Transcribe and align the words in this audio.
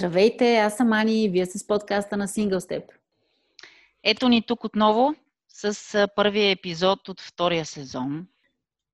Здравейте, 0.00 0.56
аз 0.56 0.76
съм 0.76 0.92
Ани 0.92 1.24
и 1.24 1.28
вие 1.28 1.46
с 1.46 1.66
подкаста 1.66 2.16
на 2.16 2.28
Single 2.28 2.58
Step. 2.58 2.84
Ето 4.04 4.28
ни 4.28 4.42
тук 4.42 4.64
отново 4.64 5.14
с 5.48 6.08
първия 6.16 6.50
епизод 6.50 7.08
от 7.08 7.20
втория 7.20 7.66
сезон. 7.66 8.26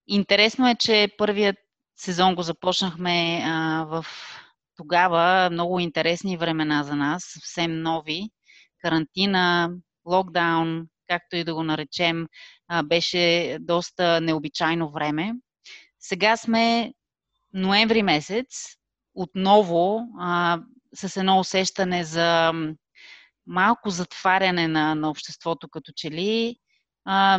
Интересно 0.08 0.68
е, 0.68 0.74
че 0.74 1.08
първият 1.18 1.56
сезон 1.96 2.34
го 2.34 2.42
започнахме 2.42 3.42
а, 3.44 3.84
в 3.88 4.06
тогава 4.76 5.50
много 5.50 5.80
интересни 5.80 6.36
времена 6.36 6.82
за 6.82 6.96
нас, 6.96 7.24
съвсем 7.24 7.82
нови. 7.82 8.30
Карантина, 8.82 9.70
локдаун, 10.06 10.86
както 11.08 11.36
и 11.36 11.44
да 11.44 11.54
го 11.54 11.62
наречем, 11.62 12.26
а, 12.68 12.82
беше 12.82 13.56
доста 13.60 14.20
необичайно 14.20 14.90
време. 14.90 15.32
Сега 16.00 16.36
сме 16.36 16.92
ноември 17.54 18.02
месец, 18.02 18.76
отново 19.14 20.08
а, 20.20 20.58
с 20.94 21.16
едно 21.16 21.38
усещане 21.38 22.04
за 22.04 22.52
малко 23.46 23.90
затваряне 23.90 24.68
на, 24.68 24.94
на 24.94 25.10
обществото 25.10 25.68
като 25.68 25.92
че 25.96 26.10
ли. 26.10 26.56
А, 27.04 27.38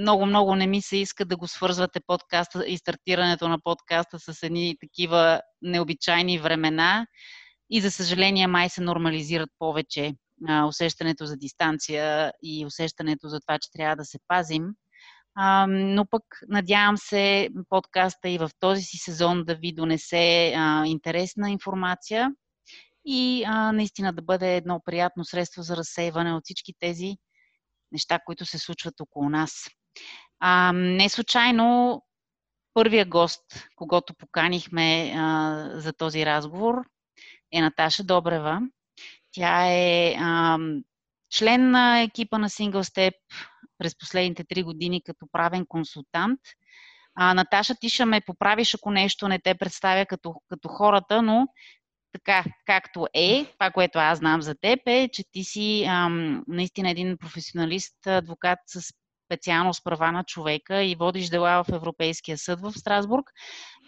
много, 0.00 0.26
много 0.26 0.54
не 0.54 0.66
ми 0.66 0.82
се 0.82 0.96
иска 0.96 1.24
да 1.24 1.36
го 1.36 1.48
свързвате 1.48 2.00
подкаста 2.06 2.66
и 2.66 2.78
стартирането 2.78 3.48
на 3.48 3.58
подкаста 3.64 4.18
с 4.18 4.42
едни 4.42 4.76
такива 4.80 5.40
необичайни 5.62 6.38
времена. 6.38 7.06
И 7.70 7.80
за 7.80 7.90
съжаление 7.90 8.46
май 8.46 8.68
се 8.68 8.80
нормализират 8.80 9.50
повече 9.58 10.14
а, 10.48 10.66
усещането 10.66 11.26
за 11.26 11.36
дистанция 11.36 12.32
и 12.42 12.66
усещането 12.66 13.28
за 13.28 13.40
това, 13.40 13.58
че 13.58 13.70
трябва 13.72 13.96
да 13.96 14.04
се 14.04 14.18
пазим. 14.28 14.68
А, 15.34 15.66
но 15.68 16.06
пък 16.06 16.22
надявам 16.48 16.96
се 16.96 17.48
подкаста 17.68 18.28
и 18.28 18.38
в 18.38 18.50
този 18.60 18.82
си 18.82 18.96
сезон 18.96 19.44
да 19.44 19.54
ви 19.54 19.72
донесе 19.72 20.52
а, 20.56 20.86
интересна 20.86 21.50
информация 21.50 22.30
и 23.04 23.44
а, 23.46 23.72
наистина 23.72 24.12
да 24.12 24.22
бъде 24.22 24.56
едно 24.56 24.80
приятно 24.84 25.24
средство 25.24 25.62
за 25.62 25.76
разсейване 25.76 26.34
от 26.34 26.44
всички 26.44 26.74
тези 26.80 27.16
неща, 27.92 28.18
които 28.26 28.46
се 28.46 28.58
случват 28.58 29.00
около 29.00 29.28
нас. 29.28 29.52
А, 30.40 30.72
не 30.74 31.08
случайно 31.08 32.02
първия 32.74 33.06
гост, 33.06 33.44
когато 33.76 34.14
поканихме 34.14 35.12
а, 35.16 35.68
за 35.74 35.92
този 35.92 36.26
разговор, 36.26 36.74
е 37.52 37.60
Наташа 37.60 38.04
Добрева. 38.04 38.60
Тя 39.32 39.66
е 39.66 40.14
а, 40.18 40.58
член 41.30 41.70
на 41.70 42.00
екипа 42.00 42.38
на 42.38 42.48
Single 42.48 42.82
Step 42.82 43.14
през 43.82 43.98
последните 43.98 44.44
три 44.44 44.62
години 44.62 45.02
като 45.02 45.26
правен 45.32 45.66
консултант. 45.66 46.40
А, 47.14 47.34
Наташа, 47.34 47.74
ти 47.74 47.88
ще 47.88 48.04
ме 48.04 48.20
поправиш, 48.20 48.74
ако 48.74 48.90
нещо 48.90 49.28
не 49.28 49.38
те 49.38 49.54
представя 49.54 50.06
като, 50.06 50.34
като 50.48 50.68
хората, 50.68 51.22
но 51.22 51.46
така 52.12 52.44
както 52.66 53.06
е, 53.14 53.44
това, 53.44 53.70
което 53.70 53.98
аз 53.98 54.18
знам 54.18 54.42
за 54.42 54.54
теб 54.54 54.80
е, 54.86 55.08
че 55.12 55.24
ти 55.32 55.44
си 55.44 55.84
ам, 55.88 56.44
наистина 56.48 56.90
един 56.90 57.18
професионалист, 57.18 58.06
адвокат 58.06 58.58
с 58.66 58.82
специално 59.26 59.70
права 59.84 60.12
на 60.12 60.24
човека 60.24 60.82
и 60.82 60.94
водиш 60.94 61.28
дела 61.28 61.64
в 61.64 61.72
Европейския 61.72 62.38
съд 62.38 62.60
в 62.60 62.72
Страсбург. 62.72 63.30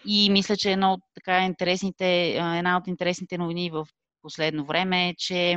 И 0.07 0.31
мисля, 0.31 0.57
че 0.57 0.73
едно 0.73 0.93
от, 0.93 1.01
така, 1.15 1.45
интересните, 1.45 2.29
една 2.37 2.77
от 2.77 2.87
интересните 2.87 3.39
новини 3.39 3.71
в 3.71 3.87
последно 4.23 4.65
време 4.65 5.09
е, 5.09 5.15
че 5.19 5.57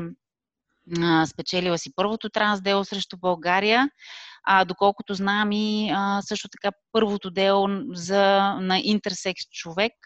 спечелила 1.28 1.78
си 1.78 1.92
първото 1.96 2.30
трансдело 2.30 2.86
срещу 2.86 3.18
България, 3.18 3.90
а, 4.44 4.66
доколкото 4.66 5.14
знам 5.14 5.52
и 5.52 5.92
а, 5.96 6.22
също 6.22 6.48
така 6.50 6.76
първото 6.92 7.32
дело 7.32 7.68
за, 7.94 8.56
на 8.62 8.80
интерсекс 8.84 9.44
човек– 9.52 9.94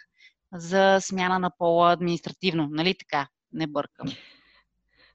за 0.54 0.98
смяна 1.02 1.40
на 1.40 1.52
пола 1.58 1.92
административно. 1.94 2.68
Нали 2.72 2.96
така? 3.00 3.28
Не 3.54 3.68
бъркам. 3.68 4.08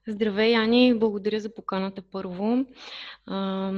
Здравей, 0.07 0.55
Ани. 0.55 0.99
Благодаря 0.99 1.39
за 1.39 1.53
поканата 1.53 2.01
първо. 2.11 2.65
А, 3.25 3.71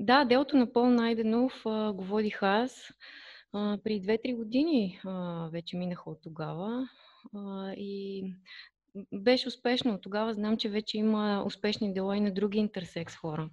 да, 0.00 0.24
делото 0.24 0.56
на 0.56 0.72
Пол 0.72 0.90
Найденов 0.90 1.52
а, 1.66 1.92
го 1.92 2.04
водих 2.04 2.42
аз. 2.42 2.92
А, 3.52 3.78
при 3.84 4.02
2-3 4.02 4.36
години 4.36 5.00
а, 5.04 5.48
вече 5.52 5.76
минаха 5.76 6.10
от 6.10 6.18
тогава. 6.22 6.88
А, 7.36 7.72
и 7.72 8.24
беше 9.12 9.48
успешно. 9.48 10.00
Тогава 10.00 10.34
знам, 10.34 10.56
че 10.56 10.68
вече 10.68 10.98
има 10.98 11.42
успешни 11.46 11.94
дела 11.94 12.16
и 12.16 12.20
на 12.20 12.34
други 12.34 12.58
интерсекс 12.58 13.16
хора. 13.16 13.50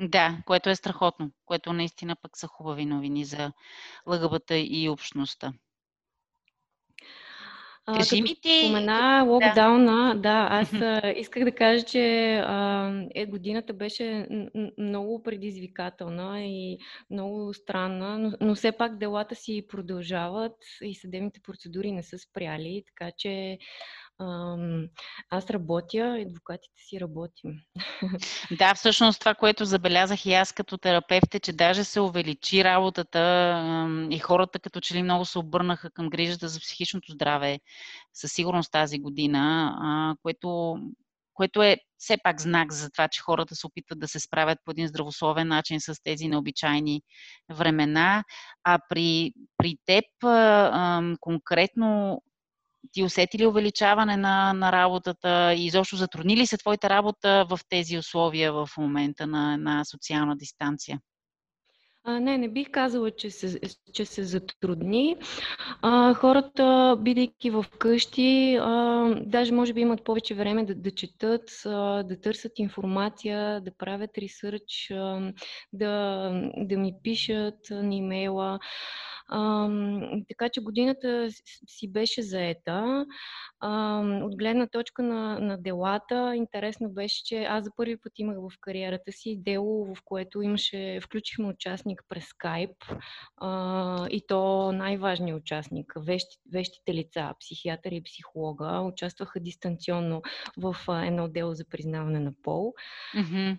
Да, 0.00 0.38
което 0.46 0.70
е 0.70 0.76
страхотно, 0.76 1.30
което 1.44 1.72
наистина 1.72 2.16
пък 2.22 2.36
са 2.36 2.46
хубави 2.46 2.86
новини 2.86 3.24
за 3.24 3.52
лъгъбата 4.06 4.56
и 4.58 4.88
общността. 4.88 5.52
Кажи 7.86 8.22
ми 8.22 8.36
ти... 8.42 8.60
Спомена 8.64 9.24
локдауна, 9.28 10.14
да, 10.14 10.20
да 10.20 10.48
аз 10.50 10.72
исках 11.16 11.44
да 11.44 11.52
кажа, 11.52 11.84
че 11.84 12.34
а, 12.46 12.90
е, 13.14 13.26
годината 13.26 13.72
беше 13.72 14.28
много 14.78 15.22
предизвикателна 15.22 16.42
и 16.42 16.78
много 17.10 17.54
странна, 17.54 18.18
но, 18.18 18.32
но 18.40 18.54
все 18.54 18.72
пак 18.72 18.98
делата 18.98 19.34
си 19.34 19.66
продължават 19.68 20.56
и 20.82 20.94
съдебните 20.94 21.40
процедури 21.40 21.92
не 21.92 22.02
са 22.02 22.18
спряли, 22.18 22.84
така 22.86 23.10
че 23.18 23.58
аз 25.30 25.50
работя, 25.50 26.18
адвокатите 26.26 26.82
си 26.88 27.00
работим. 27.00 27.50
Да, 28.58 28.74
всъщност 28.74 29.20
това, 29.20 29.34
което 29.34 29.64
забелязах 29.64 30.26
и 30.26 30.32
аз 30.32 30.52
като 30.52 30.78
терапевт 30.78 31.34
е, 31.34 31.40
че 31.40 31.52
даже 31.52 31.84
се 31.84 32.00
увеличи 32.00 32.64
работата 32.64 33.18
и 34.10 34.18
хората 34.18 34.58
като 34.58 34.80
че 34.80 34.94
ли 34.94 35.02
много 35.02 35.24
се 35.24 35.38
обърнаха 35.38 35.90
към 35.90 36.10
грижата 36.10 36.48
за 36.48 36.60
психичното 36.60 37.12
здраве 37.12 37.60
със 38.14 38.32
сигурност 38.32 38.72
тази 38.72 38.98
година, 38.98 40.16
което, 40.22 40.76
което 41.34 41.62
е 41.62 41.76
все 41.98 42.16
пак 42.22 42.40
знак 42.40 42.72
за 42.72 42.90
това, 42.90 43.08
че 43.08 43.20
хората 43.20 43.54
се 43.54 43.66
опитват 43.66 43.98
да 43.98 44.08
се 44.08 44.20
справят 44.20 44.58
по 44.64 44.70
един 44.70 44.88
здравословен 44.88 45.48
начин 45.48 45.80
с 45.80 46.02
тези 46.02 46.28
необичайни 46.28 47.02
времена. 47.54 48.24
А 48.64 48.78
при, 48.88 49.32
при 49.56 49.76
теб 49.86 50.04
конкретно 51.20 52.22
ти 52.92 53.02
усети 53.02 53.38
ли 53.38 53.46
увеличаване 53.46 54.16
на, 54.16 54.52
на 54.52 54.72
работата 54.72 55.54
и 55.54 55.66
изобщо 55.66 55.96
затрудни 55.96 56.36
ли 56.36 56.46
се 56.46 56.58
твоята 56.58 56.90
работа 56.90 57.46
в 57.50 57.60
тези 57.68 57.98
условия 57.98 58.52
в 58.52 58.68
момента 58.78 59.26
на, 59.26 59.56
на 59.56 59.84
социална 59.84 60.36
дистанция? 60.36 61.00
А, 62.08 62.20
не, 62.20 62.38
не 62.38 62.48
бих 62.48 62.70
казала, 62.70 63.10
че 63.10 63.30
се, 63.30 63.60
че 63.92 64.04
се 64.04 64.24
затрудни. 64.24 65.16
А, 65.82 66.14
хората, 66.14 66.96
бидейки 67.00 67.50
в 67.50 67.64
къщи, 67.78 68.58
а, 68.60 69.04
даже 69.26 69.52
може 69.52 69.72
би 69.72 69.80
имат 69.80 70.04
повече 70.04 70.34
време 70.34 70.64
да, 70.64 70.74
да 70.74 70.90
четат, 70.90 71.50
а, 71.66 72.02
да 72.02 72.20
търсят 72.20 72.58
информация, 72.58 73.60
да 73.60 73.70
правят 73.78 74.18
ресърч, 74.18 74.90
а, 74.90 75.32
да, 75.72 76.30
да 76.56 76.78
ми 76.78 76.94
пишат 77.02 77.70
на 77.70 77.94
имейла. 77.94 78.58
А, 79.28 79.68
така 80.28 80.48
че 80.48 80.60
годината 80.60 81.28
си 81.68 81.92
беше 81.92 82.22
заета. 82.22 83.06
А, 83.60 84.00
от 84.22 84.36
гледна 84.36 84.66
точка 84.66 85.02
на, 85.02 85.38
на 85.38 85.58
делата, 85.58 86.32
интересно 86.36 86.90
беше, 86.90 87.24
че 87.24 87.44
аз 87.44 87.64
за 87.64 87.70
първи 87.76 87.96
път 87.96 88.12
имах 88.18 88.36
в 88.36 88.50
кариерата 88.60 89.12
си 89.12 89.36
дело, 89.42 89.94
в 89.94 89.98
което 90.04 90.42
имаше, 90.42 91.00
включихме 91.02 91.46
участник 91.46 92.02
през 92.08 92.24
скайп 92.24 92.76
а, 93.36 94.08
и 94.10 94.22
то 94.28 94.72
най-важният 94.72 95.40
участник, 95.40 95.92
вещи, 95.96 96.38
вещите 96.52 96.94
лица, 96.94 97.34
психиатър 97.40 97.90
и 97.92 98.02
психолога, 98.02 98.80
участваха 98.80 99.40
дистанционно 99.40 100.22
в 100.56 100.76
а, 100.88 101.06
едно 101.06 101.28
дело 101.28 101.54
за 101.54 101.64
признаване 101.64 102.20
на 102.20 102.32
пол. 102.42 102.74
Mm-hmm. 103.16 103.58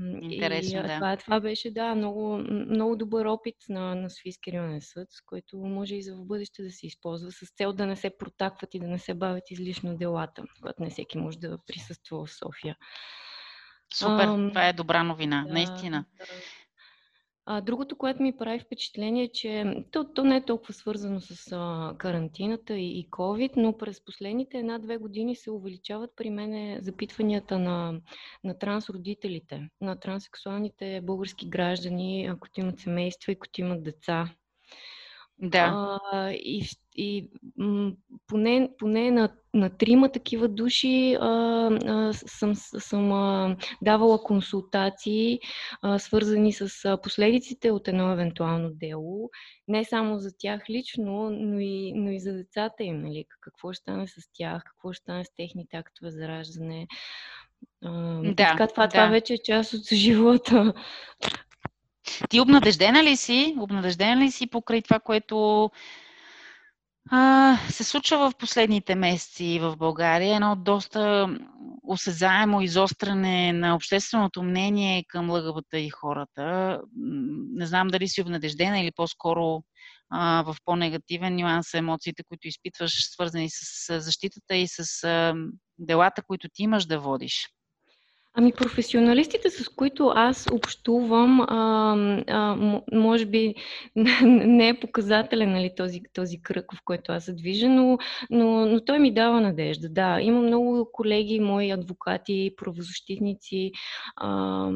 Интересно, 0.00 0.78
и, 0.78 0.82
да. 0.82 0.94
Това, 0.94 1.16
това 1.16 1.40
беше, 1.40 1.70
да, 1.70 1.94
много, 1.94 2.38
много 2.50 2.96
добър 2.96 3.26
опит 3.26 3.56
на, 3.68 3.94
на 3.94 4.10
Софийски 4.10 4.52
районен 4.52 4.80
съд, 4.80 5.08
с 5.10 5.20
който 5.20 5.58
може 5.58 5.96
и 5.96 6.02
за 6.02 6.16
в 6.16 6.26
бъдеще 6.26 6.62
да 6.62 6.70
се 6.70 6.86
използва, 6.86 7.32
с 7.32 7.50
цел 7.56 7.72
да 7.72 7.86
не 7.86 7.96
се 7.96 8.16
протакват 8.18 8.74
и 8.74 8.78
да 8.78 8.86
не 8.86 8.98
се 8.98 9.14
бавят 9.14 9.50
излишно 9.50 9.96
делата, 9.96 10.42
когато 10.60 10.82
не 10.82 10.90
всеки 10.90 11.18
може 11.18 11.38
да 11.38 11.58
присъства 11.66 12.26
в 12.26 12.32
София. 12.32 12.76
Супер, 13.94 14.24
а, 14.24 14.48
това 14.48 14.68
е 14.68 14.72
добра 14.72 15.02
новина, 15.02 15.44
да, 15.46 15.52
наистина. 15.52 16.04
Да. 16.18 16.24
А, 17.46 17.60
другото, 17.60 17.96
което 17.96 18.22
ми 18.22 18.36
прави 18.36 18.58
впечатление, 18.58 19.24
е, 19.24 19.28
че 19.28 19.64
то, 19.90 20.04
то 20.04 20.24
не 20.24 20.36
е 20.36 20.44
толкова 20.44 20.74
свързано 20.74 21.20
с 21.20 21.52
а, 21.52 21.94
карантината 21.98 22.74
и, 22.74 22.98
и 22.98 23.08
COVID, 23.10 23.52
но 23.56 23.78
през 23.78 24.04
последните 24.04 24.58
една-две 24.58 24.96
години 24.96 25.36
се 25.36 25.50
увеличават 25.50 26.10
при 26.16 26.30
мене 26.30 26.78
запитванията 26.82 27.58
на, 27.58 28.00
на 28.44 28.58
трансродителите, 28.58 29.68
на 29.80 29.96
транссексуалните 29.96 31.00
български 31.00 31.48
граждани, 31.48 32.30
които 32.40 32.60
имат 32.60 32.78
семейства 32.78 33.32
и 33.32 33.38
които 33.38 33.60
имат 33.60 33.82
деца. 33.82 34.30
Да. 35.38 35.98
А, 36.12 36.30
и 36.30 36.64
и 36.94 37.30
м- 37.56 37.92
поне, 38.26 38.70
поне 38.78 39.10
на, 39.10 39.28
на 39.54 39.70
трима 39.70 40.12
такива 40.12 40.48
души 40.48 41.14
а, 41.14 41.26
а, 41.86 42.12
съм, 42.12 42.54
съм 42.54 43.12
а, 43.12 43.56
давала 43.82 44.22
консултации, 44.22 45.40
а, 45.82 45.98
свързани 45.98 46.52
с 46.52 46.84
а, 46.84 46.96
последиците 46.96 47.70
от 47.70 47.88
едно 47.88 48.12
евентуално 48.12 48.70
дело. 48.70 49.30
Не 49.68 49.84
само 49.84 50.18
за 50.18 50.30
тях 50.38 50.70
лично, 50.70 51.30
но 51.30 51.60
и, 51.60 51.92
но 51.96 52.10
и 52.10 52.20
за 52.20 52.32
децата 52.32 52.84
им. 52.84 53.02
Нали? 53.02 53.24
Какво 53.40 53.72
ще 53.72 53.80
стане 53.80 54.06
с 54.06 54.14
тях, 54.32 54.62
какво 54.64 54.92
ще 54.92 55.02
стане 55.02 55.24
с 55.24 55.34
техните 55.36 55.76
актове 55.76 56.10
за 56.10 56.28
раждане. 56.28 56.86
А, 57.84 57.90
да, 58.22 58.34
така, 58.34 58.66
това, 58.66 58.86
да. 58.86 58.88
това 58.88 59.06
вече 59.06 59.34
е 59.34 59.38
част 59.38 59.72
от 59.72 59.88
живота. 59.92 60.72
Ти 62.30 62.40
обнадеждена 62.40 63.04
ли 63.04 63.16
си? 63.16 63.54
Обнадеждена 63.58 64.24
ли 64.24 64.30
си 64.30 64.46
покрай 64.46 64.82
това, 64.82 65.00
което 65.00 65.70
а, 67.10 67.58
се 67.70 67.84
случва 67.84 68.30
в 68.30 68.36
последните 68.36 68.94
месеци 68.94 69.58
в 69.62 69.76
България? 69.76 70.34
Едно 70.34 70.56
доста 70.56 71.28
осезаемо 71.82 72.60
изостряне 72.60 73.52
на 73.52 73.74
общественото 73.74 74.42
мнение 74.42 75.04
към 75.08 75.30
лъгавата 75.30 75.78
и 75.78 75.90
хората. 75.90 76.80
Не 77.54 77.66
знам 77.66 77.88
дали 77.88 78.08
си 78.08 78.22
обнадеждена 78.22 78.80
или 78.80 78.92
по-скоро 78.96 79.62
а, 80.10 80.42
в 80.42 80.56
по-негативен 80.64 81.36
нюанс 81.36 81.74
емоциите, 81.74 82.22
които 82.28 82.48
изпитваш, 82.48 83.10
свързани 83.10 83.48
с 83.50 84.00
защитата 84.00 84.56
и 84.56 84.68
с 84.68 85.04
а, 85.04 85.34
делата, 85.78 86.22
които 86.22 86.48
ти 86.48 86.62
имаш 86.62 86.86
да 86.86 87.00
водиш. 87.00 87.48
Ами 88.36 88.52
професионалистите, 88.52 89.50
с 89.50 89.68
които 89.68 90.12
аз 90.14 90.46
общувам, 90.52 91.40
а, 91.40 91.46
а, 92.28 92.56
може 92.92 93.26
би 93.26 93.54
не 94.22 94.68
е 94.68 94.80
показателен 94.80 95.52
нали, 95.52 95.74
този, 95.76 96.00
този 96.12 96.42
кръг, 96.42 96.74
в 96.74 96.78
който 96.84 97.12
аз 97.12 97.24
се 97.24 97.32
движа, 97.32 97.68
но, 97.68 97.98
но, 98.30 98.66
но 98.66 98.84
той 98.84 98.98
ми 98.98 99.14
дава 99.14 99.40
надежда. 99.40 99.88
Да, 99.88 100.20
има 100.20 100.40
много 100.40 100.88
колеги, 100.92 101.40
мои 101.40 101.70
адвокати, 101.70 102.54
правозащитници, 102.56 103.72
а, 104.16 104.70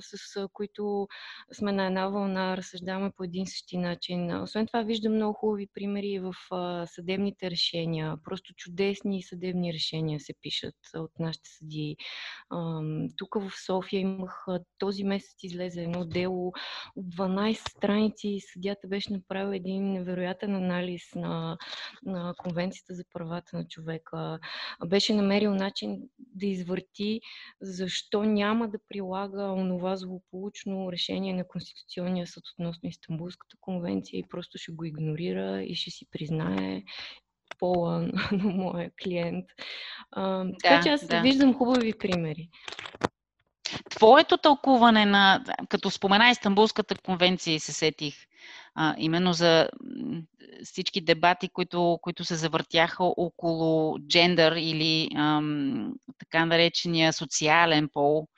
с 0.00 0.48
които 0.52 1.08
сме 1.52 1.72
на 1.72 1.86
една 1.86 2.08
вълна, 2.08 2.56
разсъждаваме 2.56 3.10
по 3.16 3.24
един 3.24 3.46
същи 3.46 3.78
начин. 3.78 4.42
Освен 4.42 4.66
това, 4.66 4.82
виждам 4.82 5.14
много 5.14 5.32
хубави 5.32 5.66
примери 5.74 6.18
в 6.18 6.34
а, 6.50 6.86
съдебните 6.86 7.50
решения. 7.50 8.16
Просто 8.24 8.54
чудесни 8.56 9.22
съдебни 9.22 9.72
решения 9.72 10.20
се 10.20 10.34
пишат 10.42 10.74
от 10.94 11.10
нашите 11.18 11.50
съдии 11.50 11.96
тук 13.16 13.34
в 13.34 13.50
София 13.66 14.00
имах 14.00 14.46
този 14.78 15.04
месец 15.04 15.42
излезе 15.42 15.82
едно 15.82 16.04
дело 16.04 16.52
от 16.96 17.06
12 17.06 17.68
страници. 17.68 18.38
Съдята 18.52 18.88
беше 18.88 19.12
направил 19.12 19.52
един 19.52 19.92
невероятен 19.92 20.54
анализ 20.54 21.02
на, 21.14 21.58
на 22.02 22.34
Конвенцията 22.38 22.94
за 22.94 23.04
правата 23.12 23.56
на 23.56 23.66
човека. 23.68 24.38
Беше 24.86 25.14
намерил 25.14 25.54
начин 25.54 26.02
да 26.18 26.46
извърти 26.46 27.20
защо 27.60 28.24
няма 28.24 28.68
да 28.68 28.78
прилага 28.88 29.52
онова 29.52 29.96
злополучно 29.96 30.92
решение 30.92 31.34
на 31.34 31.48
Конституционния 31.48 32.26
съд 32.26 32.42
относно 32.52 32.88
Истанбулската 32.88 33.56
конвенция 33.60 34.18
и 34.18 34.28
просто 34.28 34.58
ще 34.58 34.72
го 34.72 34.84
игнорира 34.84 35.62
и 35.62 35.74
ще 35.74 35.90
си 35.90 36.06
признае 36.10 36.82
пола 37.60 38.00
на 38.32 38.44
моя 38.44 38.90
клиент. 39.02 39.46
А, 40.12 40.44
да, 40.44 40.52
така 40.62 40.82
че 40.82 40.88
аз 40.88 41.06
да. 41.06 41.20
виждам 41.20 41.54
хубави 41.54 41.92
примери. 41.98 42.48
Твоето 43.90 44.36
тълкуване 44.36 45.06
на, 45.06 45.44
като 45.68 45.90
спомена 45.90 46.30
Истанбулската 46.30 46.94
конвенция 46.94 47.54
и 47.54 47.60
се 47.60 47.72
сетих, 47.72 48.14
а, 48.74 48.94
именно 48.98 49.32
за 49.32 49.68
всички 50.64 51.00
дебати, 51.00 51.48
които, 51.48 51.98
които 52.02 52.24
се 52.24 52.36
завъртяха 52.36 53.04
около 53.04 53.98
джендър 53.98 54.52
или 54.56 55.08
ам, 55.16 55.92
така 56.18 56.44
наречения 56.44 57.12
социален 57.12 57.88
пол. 57.92 58.28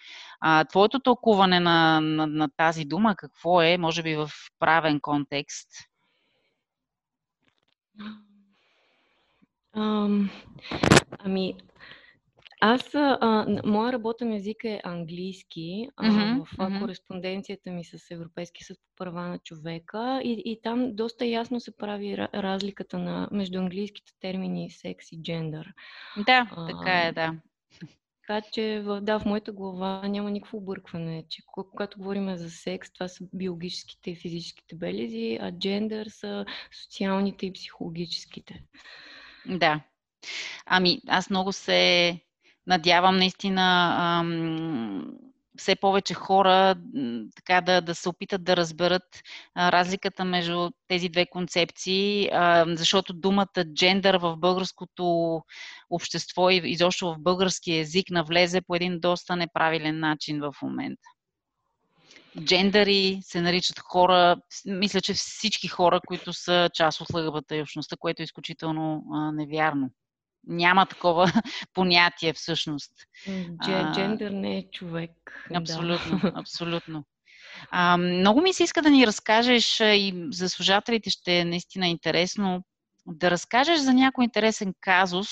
А, 0.40 0.64
твоето 0.64 1.00
тълкуване 1.00 1.60
на, 1.60 2.00
на, 2.00 2.26
на 2.26 2.48
тази 2.56 2.84
дума 2.84 3.16
какво 3.16 3.62
е, 3.62 3.78
може 3.78 4.02
би 4.02 4.16
в 4.16 4.30
правен 4.58 5.00
контекст? 5.00 5.68
Ам, 9.76 10.30
ами, 11.18 11.54
аз, 12.64 12.94
а, 12.94 13.46
моя 13.64 13.92
работен 13.92 14.32
език 14.32 14.64
е 14.64 14.80
английски. 14.84 15.88
А, 15.96 16.10
mm-hmm, 16.10 16.44
в 16.44 16.56
mm-hmm. 16.56 16.80
кореспонденцията 16.80 17.70
ми 17.70 17.84
с 17.84 18.10
Европейския 18.10 18.66
съд 18.66 18.78
по 18.78 19.04
права 19.04 19.28
на 19.28 19.38
човека 19.38 20.20
и, 20.24 20.42
и 20.44 20.60
там 20.62 20.96
доста 20.96 21.26
ясно 21.26 21.60
се 21.60 21.76
прави 21.76 22.16
разликата 22.18 22.98
на, 22.98 23.28
между 23.32 23.58
английските 23.58 24.12
термини 24.20 24.70
секс 24.70 25.12
и 25.12 25.22
джендър. 25.22 25.72
Да, 26.26 26.48
а, 26.56 26.66
така 26.66 27.00
е, 27.00 27.12
да. 27.12 27.34
Така 28.26 28.40
че, 28.52 28.84
да, 29.02 29.18
в 29.18 29.24
моята 29.24 29.52
глава 29.52 30.08
няма 30.08 30.30
никакво 30.30 30.58
объркване, 30.58 31.24
че 31.28 31.42
когато 31.46 31.98
говорим 31.98 32.36
за 32.36 32.50
секс, 32.50 32.92
това 32.92 33.08
са 33.08 33.24
биологическите 33.34 34.10
и 34.10 34.16
физическите 34.16 34.76
белези, 34.76 35.38
а 35.40 35.52
джендър 35.52 36.06
са 36.06 36.46
социалните 36.82 37.46
и 37.46 37.52
психологическите. 37.52 38.62
Да. 39.46 39.80
Ами, 40.66 41.00
аз 41.08 41.30
много 41.30 41.52
се 41.52 42.20
надявам 42.66 43.16
наистина 43.16 43.96
ам, 44.00 45.06
все 45.56 45.76
повече 45.76 46.14
хора 46.14 46.74
така 47.36 47.60
да, 47.60 47.80
да 47.80 47.94
се 47.94 48.08
опитат 48.08 48.44
да 48.44 48.56
разберат 48.56 49.22
а, 49.54 49.72
разликата 49.72 50.24
между 50.24 50.70
тези 50.88 51.08
две 51.08 51.26
концепции, 51.26 52.28
а, 52.32 52.64
защото 52.68 53.12
думата 53.12 53.64
джендър 53.74 54.18
в 54.18 54.36
българското 54.36 55.40
общество 55.90 56.50
и 56.50 56.62
изобщо 56.64 57.14
в 57.14 57.18
български 57.18 57.72
язик 57.72 58.10
навлезе 58.10 58.60
по 58.60 58.74
един 58.74 59.00
доста 59.00 59.36
неправилен 59.36 59.98
начин 60.00 60.40
в 60.40 60.54
момента 60.62 61.11
джендъри 62.40 63.20
се 63.22 63.40
наричат 63.40 63.78
хора, 63.78 64.36
мисля, 64.66 65.00
че 65.00 65.14
всички 65.14 65.68
хора, 65.68 66.00
които 66.06 66.32
са 66.32 66.70
част 66.74 67.00
от 67.00 67.10
лъгавата 67.14 67.56
и 67.56 67.62
общността, 67.62 67.96
което 67.96 68.22
е 68.22 68.24
изключително 68.24 69.04
а, 69.12 69.32
невярно. 69.32 69.90
Няма 70.46 70.86
такова 70.86 71.32
понятие 71.74 72.32
всъщност. 72.32 72.92
Джендър 73.94 74.30
не 74.30 74.58
е 74.58 74.70
човек. 74.70 75.10
Абсолютно, 75.54 76.18
да. 76.18 76.32
абсолютно. 76.40 77.04
А, 77.70 77.96
много 77.96 78.40
ми 78.40 78.52
се 78.52 78.64
иска 78.64 78.82
да 78.82 78.90
ни 78.90 79.06
разкажеш 79.06 79.80
и 79.80 80.28
за 80.32 80.48
служателите 80.48 81.10
ще 81.10 81.38
е 81.38 81.44
наистина 81.44 81.88
интересно 81.88 82.64
да 83.06 83.30
разкажеш 83.30 83.80
за 83.80 83.94
някой 83.94 84.24
интересен 84.24 84.74
казус, 84.80 85.28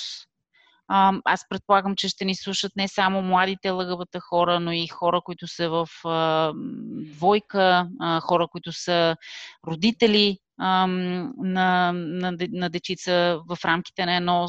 аз 1.24 1.48
предполагам, 1.48 1.96
че 1.96 2.08
ще 2.08 2.24
ни 2.24 2.34
слушат 2.34 2.72
не 2.76 2.88
само 2.88 3.22
младите 3.22 3.70
лъгавата 3.70 4.20
хора, 4.20 4.60
но 4.60 4.72
и 4.72 4.86
хора, 4.86 5.20
които 5.24 5.46
са 5.46 5.68
в 5.70 5.88
двойка, 7.14 7.88
хора, 8.22 8.48
които 8.48 8.72
са 8.72 9.16
родители 9.66 10.38
на, 10.58 10.86
на, 11.92 11.92
на 12.50 12.70
дечица 12.70 13.40
в 13.48 13.58
рамките 13.64 14.06
на 14.06 14.16
едно 14.16 14.48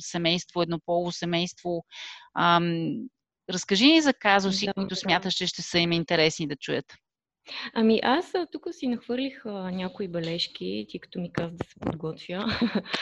семейство, 0.00 0.62
еднополо 0.62 1.12
семейство. 1.12 1.84
Разкажи 3.50 3.86
ни 3.86 4.00
за 4.00 4.14
казуси, 4.14 4.66
да, 4.66 4.74
които 4.74 4.96
смяташ, 4.96 5.34
че 5.34 5.46
ще 5.46 5.62
са 5.62 5.78
им 5.78 5.92
интересни 5.92 6.46
да 6.46 6.56
чуят. 6.56 6.86
Ами 7.74 8.00
аз 8.02 8.32
тук 8.52 8.66
си 8.70 8.88
нахвърлих 8.88 9.46
а, 9.46 9.70
някои 9.70 10.08
бележки, 10.08 10.86
ти 10.88 10.98
като 10.98 11.20
ми 11.20 11.32
каза 11.32 11.54
да 11.54 11.64
се 11.64 11.74
подготвя. 11.80 12.44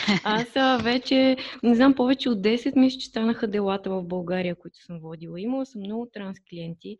аз 0.24 0.56
а, 0.56 0.78
вече, 0.78 1.36
не 1.62 1.74
знам, 1.74 1.94
повече 1.94 2.30
от 2.30 2.38
10 2.38 2.76
мисля, 2.76 2.98
че 2.98 3.06
станаха 3.06 3.48
делата 3.48 3.90
в 3.90 4.04
България, 4.04 4.54
които 4.54 4.84
съм 4.84 4.98
водила. 4.98 5.40
Имала 5.40 5.66
съм 5.66 5.80
много 5.80 6.06
транс 6.12 6.38
клиенти. 6.50 6.96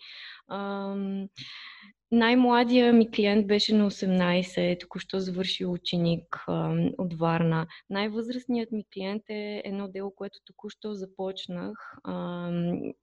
Най-младия 2.10 2.92
ми 2.92 3.10
клиент 3.10 3.46
беше 3.46 3.74
на 3.74 3.90
18, 3.90 4.80
току-що 4.80 5.20
завърши 5.20 5.66
ученик 5.66 6.44
а, 6.46 6.74
от 6.98 7.14
Варна. 7.14 7.66
Най-възрастният 7.90 8.72
ми 8.72 8.84
клиент 8.94 9.22
е 9.30 9.62
едно 9.64 9.88
дело, 9.88 10.14
което 10.16 10.38
току-що 10.44 10.94
започнах. 10.94 11.96
А, 12.04 12.50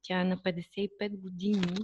тя 0.01 0.21
е 0.21 0.24
на 0.24 0.38
55 0.38 1.21
години. 1.21 1.77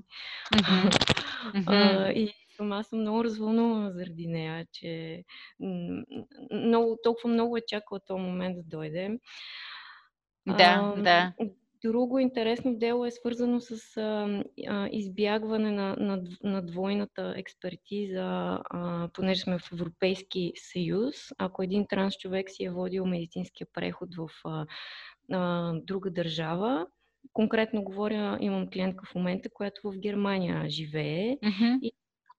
Mm-hmm. 0.54 1.64
а, 1.68 2.12
и 2.12 2.34
аз 2.60 2.88
съм 2.88 3.00
много 3.00 3.24
развълнувана 3.24 3.92
заради 3.92 4.28
нея, 4.28 4.66
че 4.72 5.24
много, 6.52 6.98
толкова 7.04 7.30
много 7.30 7.58
е 7.58 7.62
чакала 7.68 8.00
този 8.00 8.22
момент 8.22 8.58
да 8.58 8.78
дойде. 8.78 9.20
Да, 10.48 10.94
а, 10.98 11.02
да. 11.02 11.34
Друго 11.84 12.20
интересно 12.20 12.78
дело 12.78 13.06
е 13.06 13.12
свързано 13.12 13.60
с 13.60 13.98
а, 13.98 14.44
а, 14.68 14.90
избягване 14.92 15.72
на, 15.72 15.96
на, 16.00 16.24
на 16.44 16.62
двойната 16.62 17.34
експертиза, 17.38 18.60
а, 18.70 19.10
понеже 19.14 19.42
сме 19.42 19.60
в 19.60 19.72
Европейски 19.74 20.54
съюз. 20.56 21.16
Ако 21.38 21.64
един 21.64 21.88
транс 21.88 22.18
човек 22.18 22.50
си 22.50 22.64
е 22.64 22.72
водил 22.72 23.06
медицинския 23.06 23.68
преход 23.74 24.16
в 24.16 24.30
а, 24.46 24.66
а, 25.32 25.74
друга 25.84 26.12
държава, 26.12 26.88
конкретно 27.34 27.84
говоря, 27.84 28.38
имам 28.42 28.68
клиентка 28.68 29.06
в 29.06 29.16
момента, 29.16 29.50
която 29.54 29.82
в 29.84 29.98
Германия 29.98 30.70
живее 30.70 31.38
mm-hmm. 31.38 31.80
и 31.82 31.92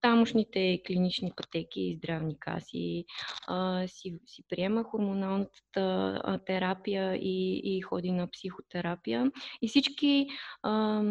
тамошните 0.03 0.83
клинични 0.87 1.33
пътеки 1.37 1.81
и 1.81 1.97
здравни 1.97 2.39
каси, 2.39 3.05
а, 3.47 3.87
си, 3.87 4.19
си 4.27 4.43
приема 4.49 4.85
хормоналната 4.85 6.41
терапия 6.47 7.15
и, 7.17 7.61
и 7.65 7.81
ходи 7.81 8.13
на 8.13 8.31
психотерапия. 8.31 9.31
И 9.63 9.69
всички 9.69 10.27
а, 10.63 11.03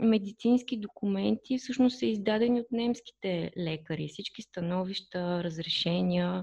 медицински 0.00 0.76
документи 0.76 1.58
всъщност 1.58 1.98
са 1.98 2.06
издадени 2.06 2.60
от 2.60 2.66
немските 2.72 3.52
лекари. 3.58 4.08
Всички 4.08 4.42
становища, 4.42 5.44
разрешения, 5.44 6.42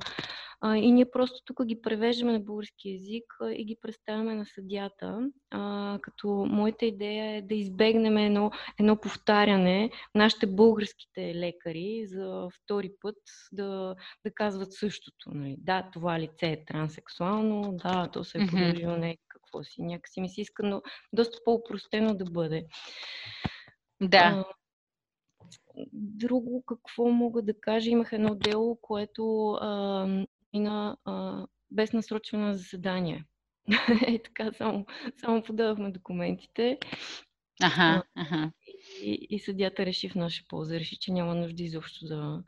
а, 0.61 0.77
и 0.77 0.91
ние 0.91 1.11
просто 1.11 1.41
тук 1.45 1.65
ги 1.65 1.81
превеждаме 1.81 2.31
на 2.31 2.39
български 2.39 2.89
язик 2.89 3.23
а, 3.41 3.51
и 3.51 3.65
ги 3.65 3.77
представяме 3.81 4.35
на 4.35 4.45
съдята. 4.45 5.31
А, 5.51 5.99
като 6.01 6.27
моята 6.49 6.85
идея 6.85 7.35
е 7.35 7.41
да 7.41 7.55
избегнем 7.55 8.17
едно, 8.17 8.51
едно 8.79 8.95
повтаряне 8.95 9.91
нашите 10.15 10.47
българските 10.47 11.35
лекари 11.35 12.03
за 12.05 12.47
втори 12.49 12.91
път 13.01 13.17
да, 13.51 13.95
да 14.25 14.31
казват 14.33 14.73
същото. 14.73 15.31
Нали? 15.31 15.55
Да, 15.59 15.89
това 15.93 16.19
лице 16.19 16.47
е 16.47 16.65
транссексуално, 16.65 17.77
да, 17.83 18.09
то 18.13 18.23
се 18.23 18.37
е 18.37 18.47
продължило 18.47 18.93
mm-hmm. 18.93 18.99
не 18.99 19.17
какво 19.27 19.63
си. 19.63 19.81
Някакси 19.81 20.21
ми 20.21 20.29
се 20.29 20.41
иска, 20.41 20.63
но 20.63 20.81
доста 21.13 21.37
по-упростено 21.45 22.15
да 22.15 22.25
бъде. 22.25 22.65
Да. 24.01 24.45
Друго, 25.93 26.63
какво 26.65 27.05
мога 27.05 27.41
да 27.41 27.59
кажа? 27.59 27.89
Имах 27.89 28.13
едно 28.13 28.35
дело, 28.35 28.77
което 28.81 29.51
а, 29.51 30.25
мина 30.57 30.97
а, 31.05 31.45
без 31.71 31.93
насрочване 31.93 32.45
на 32.45 32.57
заседание. 32.57 33.25
е 34.07 34.19
така, 34.23 34.51
само, 34.53 34.85
само 35.21 35.43
подавахме 35.43 35.91
документите. 35.91 36.79
Ага, 37.63 38.03
ага. 38.15 38.51
И, 39.03 39.27
и 39.29 39.39
съдята 39.39 39.85
реши 39.85 40.09
в 40.09 40.15
наша 40.15 40.43
полза. 40.47 40.79
Реши, 40.79 40.97
че 40.99 41.11
няма 41.11 41.35
нужда 41.35 41.63
изобщо 41.63 42.05
да 42.05 42.43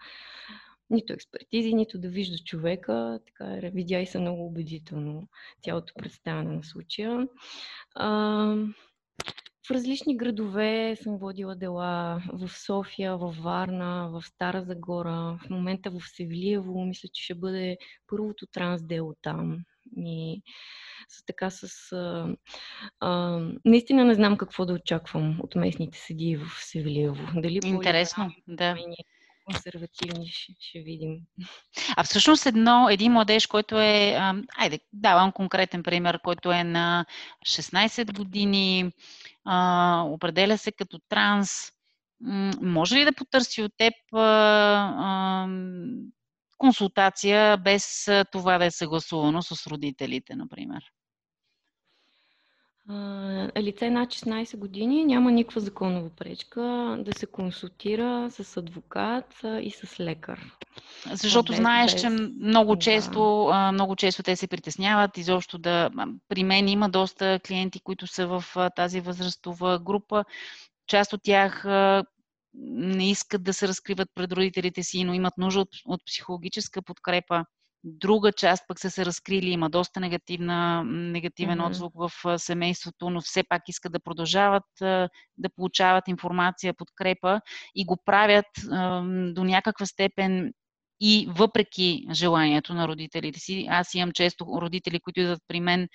нито 0.90 1.14
експертизи, 1.14 1.74
нито 1.74 2.00
да 2.00 2.10
вижда 2.10 2.38
човека. 2.38 3.20
Така, 3.26 3.70
видя 3.74 4.00
и 4.00 4.06
се 4.06 4.20
много 4.20 4.46
убедително 4.46 5.28
цялото 5.64 5.94
представяне 5.94 6.56
на 6.56 6.64
случая. 6.64 7.28
А, 7.96 8.56
в 9.70 9.72
различни 9.72 10.18
градове 10.18 10.96
съм 11.04 11.18
водила 11.18 11.56
дела 11.56 12.22
в 12.34 12.50
София, 12.50 13.18
в 13.18 13.36
Варна, 13.42 14.10
в 14.12 14.24
Стара 14.26 14.64
Загора, 14.64 15.40
в 15.46 15.50
момента 15.50 15.90
в 15.90 16.02
Севлиево. 16.16 16.86
Мисля, 16.86 17.10
че 17.14 17.24
ще 17.24 17.36
бъде 17.36 17.78
първото 18.08 18.48
трансдело 18.48 19.16
там. 19.22 19.58
И 19.98 20.42
с 21.10 21.26
така 21.26 21.50
с... 21.50 21.92
А, 21.92 22.36
а, 23.00 23.40
наистина 23.66 24.06
не 24.06 24.14
знам 24.14 24.38
какво 24.38 24.66
да 24.66 24.74
очаквам 24.74 25.40
от 25.44 25.56
местните 25.56 25.98
съдии 25.98 26.38
в 26.38 26.48
Севлиево. 26.60 27.28
Дали 27.36 27.60
Интересно, 27.64 28.32
да 28.48 28.76
консервативни, 29.54 30.28
ще, 30.28 30.54
ще 30.60 30.80
видим. 30.80 31.18
А 31.98 32.04
всъщност 32.04 32.46
едно, 32.46 32.88
един 32.90 33.12
младеж, 33.12 33.48
който 33.48 33.80
е, 33.80 34.16
а, 34.20 34.36
айде, 34.58 34.80
давам 34.94 35.32
конкретен 35.32 35.84
пример, 35.84 36.20
който 36.24 36.52
е 36.52 36.64
на 36.64 37.06
16 37.48 38.16
години, 38.18 38.92
а, 39.46 40.04
определя 40.08 40.58
се 40.58 40.72
като 40.72 41.00
транс, 41.10 41.50
може 42.62 42.96
ли 42.96 43.06
да 43.06 43.14
потърси 43.14 43.62
от 43.62 43.72
теб 43.78 43.94
а, 44.14 44.20
а, 44.20 45.48
консултация 46.58 47.58
без 47.58 48.08
това 48.32 48.58
да 48.58 48.66
е 48.66 48.72
съгласувано 48.72 49.42
с 49.42 49.68
родителите, 49.68 50.36
например? 50.36 50.84
Лице 53.58 53.90
над 53.90 54.10
16 54.10 54.58
години 54.58 55.06
няма 55.06 55.32
никаква 55.32 55.62
законова 55.62 56.10
пречка 56.10 56.62
да 57.00 57.14
се 57.14 57.26
консултира 57.26 58.32
с 58.32 58.58
адвокат 58.58 59.42
и 59.62 59.72
с 59.72 60.00
лекар. 60.00 60.40
Защото 61.14 61.52
без, 61.52 61.58
знаеш, 61.58 61.94
без... 61.94 62.02
че 62.02 62.10
много 62.10 62.76
често, 62.76 63.46
да. 63.48 63.72
много 63.72 63.96
често 63.96 64.24
те 64.24 64.36
се 64.36 64.48
притесняват 64.48 65.18
изобщо 65.18 65.58
да... 65.58 65.90
При 66.30 66.44
мен 66.44 66.68
има 66.68 66.90
доста 66.90 67.40
клиенти, 67.48 67.80
които 67.80 68.08
са 68.08 68.28
в 68.28 68.44
тази 68.76 69.02
възрастова 69.02 69.80
група. 69.80 70.26
Част 70.88 71.14
от 71.14 71.22
тях 71.24 71.66
не 72.54 73.10
искат 73.10 73.44
да 73.44 73.54
се 73.54 73.68
разкриват 73.68 74.10
пред 74.16 74.32
родителите 74.32 74.84
си, 74.84 75.04
но 75.04 75.14
имат 75.14 75.38
нужда 75.38 75.62
от, 75.62 75.70
от 75.86 76.06
психологическа 76.06 76.82
подкрепа. 76.82 77.46
Друга 77.84 78.32
част 78.32 78.64
пък 78.68 78.80
са 78.80 78.92
се 78.92 79.06
разкрили, 79.06 79.50
има 79.50 79.70
доста 79.70 80.00
негативна, 80.00 80.84
негативен 80.86 81.60
mm-hmm. 81.60 81.68
отзвук 81.68 81.94
в 81.96 82.40
семейството, 82.40 83.10
но 83.10 83.22
все 83.22 83.44
пак 83.44 83.62
искат 83.68 83.92
да 83.92 84.00
продължават 84.00 84.64
да 85.38 85.50
получават 85.56 86.08
информация, 86.08 86.74
подкрепа 86.74 87.42
и 87.76 87.86
го 87.86 87.98
правят 88.06 88.46
до 89.34 89.44
някаква 89.44 89.86
степен 89.86 90.54
и 91.02 91.28
въпреки 91.30 92.06
желанието 92.12 92.74
на 92.74 92.88
родителите 92.88 93.40
си. 93.40 93.68
Аз 93.70 93.94
имам 93.94 94.12
често 94.12 94.46
родители, 94.62 95.00
които 95.00 95.20
идват 95.20 95.40
при 95.48 95.60
мен, 95.60 95.88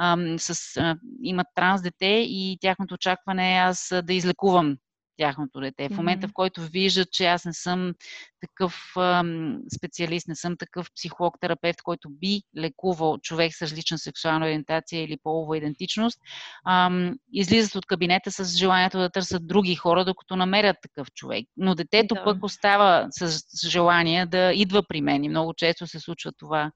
ам, 0.00 0.38
с, 0.38 0.76
а, 0.76 0.96
имат 1.22 1.46
транс 1.54 1.82
дете 1.82 2.06
и 2.06 2.58
тяхното 2.60 2.94
очакване 2.94 3.54
е 3.54 3.58
аз 3.58 3.92
да 4.02 4.14
излекувам 4.14 4.76
тяхното 5.18 5.60
дете. 5.60 5.88
В 5.88 5.96
момента, 5.96 6.28
в 6.28 6.32
който 6.32 6.60
виждат, 6.60 7.12
че 7.12 7.26
аз 7.26 7.44
не 7.44 7.52
съм 7.52 7.94
такъв 8.40 8.92
ам, 8.96 9.58
специалист, 9.76 10.28
не 10.28 10.34
съм 10.34 10.56
такъв 10.56 10.90
психолог, 10.96 11.40
терапевт, 11.40 11.82
който 11.82 12.10
би 12.10 12.42
лекувал 12.58 13.18
човек 13.18 13.54
с 13.54 13.62
различна 13.62 13.98
сексуална 13.98 14.46
ориентация 14.46 15.02
или 15.02 15.16
полова 15.22 15.56
идентичност, 15.56 16.20
ам, 16.66 17.14
излизат 17.32 17.74
от 17.74 17.86
кабинета 17.86 18.30
с 18.30 18.56
желанието 18.56 18.98
да 18.98 19.10
търсят 19.10 19.46
други 19.46 19.74
хора, 19.74 20.04
докато 20.04 20.36
намерят 20.36 20.76
такъв 20.82 21.12
човек. 21.12 21.46
Но 21.56 21.74
детето 21.74 22.14
да. 22.14 22.24
пък 22.24 22.44
остава 22.44 23.06
с 23.10 23.42
желание 23.68 24.26
да 24.26 24.52
идва 24.54 24.82
при 24.88 25.00
мен 25.00 25.24
и 25.24 25.28
много 25.28 25.54
често 25.54 25.86
се 25.86 26.00
случва 26.00 26.32
това. 26.38 26.72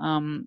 Ам, 0.00 0.42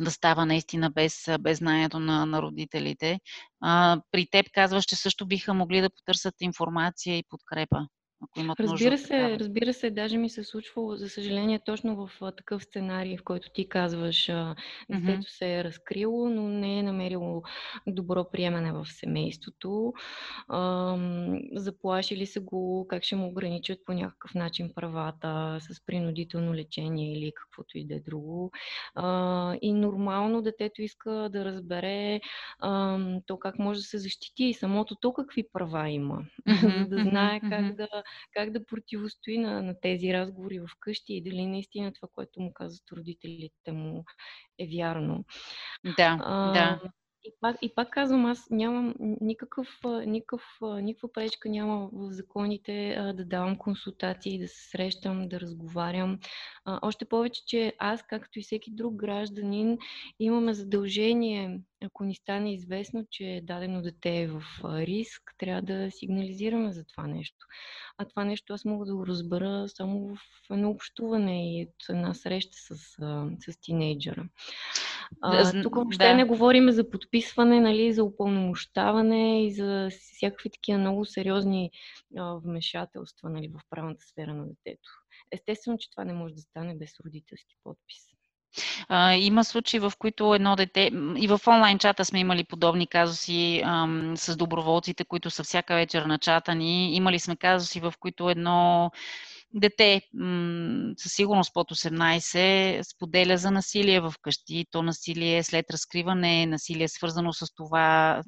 да 0.00 0.10
става 0.10 0.46
наистина 0.46 0.90
без, 0.90 1.28
без 1.40 1.58
знанието 1.58 1.98
на, 1.98 2.26
на 2.26 2.42
родителите. 2.42 3.20
А, 3.60 4.00
при 4.10 4.26
теб 4.30 4.46
казваш, 4.52 4.84
че 4.84 4.96
също 4.96 5.26
биха 5.26 5.54
могли 5.54 5.80
да 5.80 5.90
потърсят 5.90 6.34
информация 6.40 7.18
и 7.18 7.24
подкрепа 7.28 7.86
ако 8.22 8.40
имат 8.40 8.60
разбира 8.60 8.90
нужда. 8.90 9.06
Се, 9.06 9.38
разбира 9.38 9.72
се, 9.72 9.90
даже 9.90 10.16
ми 10.16 10.30
се 10.30 10.44
случва, 10.44 10.96
за 10.96 11.08
съжаление, 11.08 11.60
точно 11.64 11.96
в 11.96 12.32
такъв 12.36 12.62
сценарий, 12.62 13.16
в 13.16 13.24
който 13.24 13.50
ти 13.54 13.68
казваш, 13.68 14.26
детето 14.26 14.56
mm-hmm. 14.90 15.38
се 15.38 15.58
е 15.58 15.64
разкрило, 15.64 16.28
но 16.28 16.48
не 16.48 16.78
е 16.78 16.82
намерило 17.18 17.42
добро 17.86 18.30
приемане 18.30 18.72
в 18.72 18.86
семейството. 18.86 19.92
Заплашили 21.52 22.26
се 22.26 22.40
го, 22.40 22.86
как 22.88 23.04
ще 23.04 23.16
му 23.16 23.28
ограничат 23.28 23.78
по 23.86 23.92
някакъв 23.92 24.34
начин 24.34 24.72
правата, 24.74 25.58
с 25.60 25.86
принудително 25.86 26.54
лечение 26.54 27.12
или 27.12 27.32
каквото 27.34 27.78
и 27.78 27.86
да 27.86 27.94
е 27.94 28.00
друго. 28.00 28.52
И 29.62 29.72
нормално 29.72 30.42
детето 30.42 30.82
иска 30.82 31.28
да 31.32 31.44
разбере 31.44 32.20
то 33.26 33.38
как 33.38 33.58
може 33.58 33.80
да 33.80 33.86
се 33.86 33.98
защити 33.98 34.44
и 34.44 34.54
самото 34.54 34.96
то 35.00 35.12
какви 35.12 35.44
права 35.52 35.88
има, 35.88 36.24
за 36.62 36.86
да 36.88 37.02
знае 37.02 37.40
как 37.40 37.74
да 37.74 37.88
как 38.32 38.50
да 38.50 38.64
противостои 38.64 39.38
на, 39.38 39.62
на 39.62 39.80
тези 39.80 40.12
разговори 40.12 40.60
вкъщи 40.76 41.14
и 41.14 41.22
дали 41.22 41.46
наистина 41.46 41.92
това, 41.92 42.08
което 42.14 42.40
му 42.40 42.52
казват 42.52 42.92
родителите 42.92 43.72
му 43.72 44.04
е 44.58 44.66
вярно. 44.66 45.24
Да, 45.96 46.18
а, 46.20 46.52
да. 46.52 46.80
И 47.28 47.32
пак, 47.40 47.56
и 47.62 47.74
пак 47.74 47.90
казвам, 47.90 48.26
аз 48.26 48.50
нямам 48.50 48.94
никакъв, 49.20 49.68
никакъв, 50.06 50.42
никаква 50.62 51.12
пречка 51.12 51.48
няма 51.48 51.88
в 51.92 52.12
законите 52.12 52.94
а, 52.98 53.12
да 53.12 53.24
давам 53.24 53.56
консултации, 53.56 54.38
да 54.38 54.48
се 54.48 54.70
срещам, 54.70 55.28
да 55.28 55.40
разговарям. 55.40 56.18
А, 56.64 56.78
още 56.82 57.04
повече, 57.04 57.42
че 57.46 57.72
аз, 57.78 58.02
както 58.02 58.38
и 58.38 58.42
всеки 58.42 58.70
друг 58.70 58.94
гражданин, 58.94 59.78
имаме 60.20 60.54
задължение, 60.54 61.60
ако 61.84 62.04
ни 62.04 62.14
стане 62.14 62.54
известно, 62.54 63.06
че 63.10 63.40
дадено 63.42 63.82
дете 63.82 64.20
е 64.20 64.28
в 64.28 64.42
риск, 64.64 65.34
трябва 65.38 65.62
да 65.62 65.90
сигнализираме 65.90 66.72
за 66.72 66.84
това 66.84 67.06
нещо. 67.06 67.46
А 67.98 68.04
това 68.04 68.24
нещо 68.24 68.52
аз 68.52 68.64
мога 68.64 68.86
да 68.86 68.94
го 68.94 69.06
разбера 69.06 69.68
само 69.68 70.16
в 70.16 70.20
едно 70.50 70.70
общуване 70.70 71.60
и 71.60 71.68
една 71.90 72.14
среща 72.14 72.58
с, 72.58 72.76
с 73.40 73.60
тинейджера. 73.60 74.28
А, 75.22 75.62
тук 75.62 75.74
въобще 75.74 76.04
да. 76.04 76.14
не 76.14 76.24
говорим 76.24 76.70
за 76.70 76.90
подписване, 76.90 77.60
нали, 77.60 77.92
за 77.92 78.04
упълномощаване 78.04 79.46
и 79.46 79.52
за 79.52 79.88
всякакви 79.90 80.50
такива 80.50 80.78
много 80.78 81.04
сериозни 81.04 81.70
а, 82.18 82.34
вмешателства 82.34 83.30
нали, 83.30 83.48
в 83.48 83.60
правната 83.70 84.04
сфера 84.04 84.34
на 84.34 84.46
детето. 84.46 84.88
Естествено, 85.32 85.78
че 85.78 85.90
това 85.90 86.04
не 86.04 86.12
може 86.12 86.34
да 86.34 86.40
стане 86.40 86.74
без 86.74 86.90
родителски 87.04 87.56
подпис. 87.64 88.08
А, 88.88 89.14
има 89.14 89.44
случаи, 89.44 89.80
в 89.80 89.92
които 89.98 90.34
едно 90.34 90.56
дете, 90.56 90.90
и 91.16 91.28
в 91.28 91.40
онлайн 91.46 91.78
чата 91.78 92.04
сме 92.04 92.20
имали 92.20 92.44
подобни 92.44 92.86
казуси 92.86 93.62
ам, 93.64 94.14
с 94.16 94.36
доброволците, 94.36 95.04
които 95.04 95.30
са 95.30 95.44
всяка 95.44 95.74
вечер 95.74 96.02
на 96.02 96.18
чата 96.18 96.54
ни. 96.54 96.94
Имали 96.94 97.18
сме 97.18 97.36
казуси, 97.36 97.80
в 97.80 97.94
които 98.00 98.30
едно 98.30 98.90
дете 99.54 100.02
м- 100.14 100.92
със 100.96 101.12
сигурност 101.12 101.54
под 101.54 101.70
18 101.70 102.82
споделя 102.82 103.38
за 103.38 103.50
насилие 103.50 104.00
в 104.00 104.14
къщи. 104.22 104.66
То 104.70 104.82
насилие 104.82 105.42
след 105.42 105.70
разкриване, 105.70 106.46
насилие 106.46 106.88
свързано 106.88 107.32
с 107.32 107.54
това, 107.54 108.22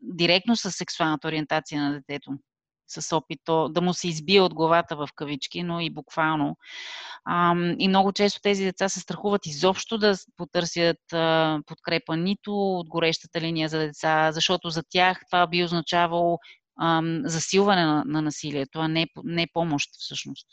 директно 0.00 0.56
с 0.56 0.72
сексуалната 0.72 1.28
ориентация 1.28 1.82
на 1.82 1.92
детето. 1.92 2.30
с 2.90 3.16
опит 3.16 3.40
да 3.70 3.80
му 3.80 3.94
се 3.94 4.08
избие 4.08 4.40
от 4.40 4.54
главата 4.54 4.96
в 4.96 5.08
кавички, 5.14 5.62
но 5.62 5.80
и 5.80 5.90
буквално. 5.90 6.56
А, 7.24 7.54
и 7.78 7.88
много 7.88 8.12
често 8.12 8.40
тези 8.40 8.64
деца 8.64 8.88
се 8.88 9.00
страхуват 9.00 9.46
изобщо 9.46 9.98
да 9.98 10.14
потърсят 10.36 11.12
а, 11.12 11.58
подкрепа 11.66 12.16
нито 12.16 12.52
от 12.78 12.88
горещата 12.88 13.40
линия 13.40 13.68
за 13.68 13.78
деца, 13.78 14.32
защото 14.32 14.70
за 14.70 14.82
тях 14.90 15.20
това 15.26 15.46
би 15.46 15.64
означавало 15.64 16.38
а, 16.78 17.02
засилване 17.24 17.84
на, 17.84 18.04
на 18.06 18.22
насилието, 18.22 18.78
а 18.78 18.88
не, 18.88 19.06
не 19.24 19.46
помощ 19.52 19.90
всъщност. 19.98 20.46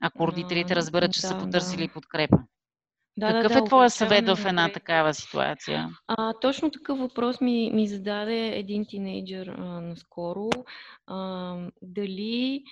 Ако 0.00 0.28
родителите 0.28 0.76
разберат, 0.76 1.12
че 1.12 1.20
да, 1.20 1.26
са 1.26 1.38
потърсили 1.38 1.86
да. 1.86 1.92
подкрепа. 1.92 2.36
Да, 3.16 3.28
Какъв 3.28 3.52
да, 3.52 3.58
е 3.58 3.60
да, 3.60 3.66
твоя 3.66 3.90
съвет 3.90 4.28
в 4.28 4.46
една 4.46 4.72
такава 4.72 5.14
ситуация? 5.14 5.90
А, 6.06 6.32
точно 6.40 6.70
такъв 6.70 6.98
въпрос 6.98 7.40
ми, 7.40 7.70
ми 7.74 7.88
зададе 7.88 8.58
един 8.58 8.86
тинейджър 8.86 9.46
а, 9.46 9.80
наскоро. 9.80 10.50
А, 11.06 11.56
дали 11.82 12.64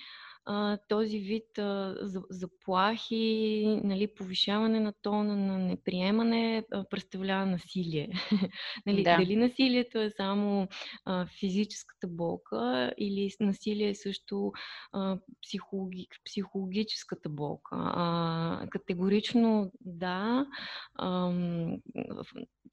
а, 0.45 0.77
този 0.87 1.19
вид 1.19 1.57
а, 1.57 1.95
заплахи, 2.29 3.65
нали, 3.83 4.07
повишаване 4.07 4.79
на 4.79 4.93
тона 5.01 5.35
на 5.35 5.57
неприемане 5.57 6.63
а, 6.71 6.83
представлява 6.89 7.45
насилие. 7.45 8.09
нали, 8.85 9.03
да. 9.03 9.17
Дали 9.17 9.35
насилието 9.35 9.99
е 9.99 10.09
само 10.09 10.67
а, 11.05 11.27
физическата 11.39 12.07
болка 12.07 12.93
или 12.97 13.31
насилие 13.39 13.89
е 13.89 13.95
също 13.95 14.51
а, 14.91 15.17
психологи, 15.41 16.07
психологическата 16.25 17.29
болка. 17.29 17.75
А, 17.75 18.67
категорично 18.69 19.71
да. 19.81 20.47
А, 20.95 21.31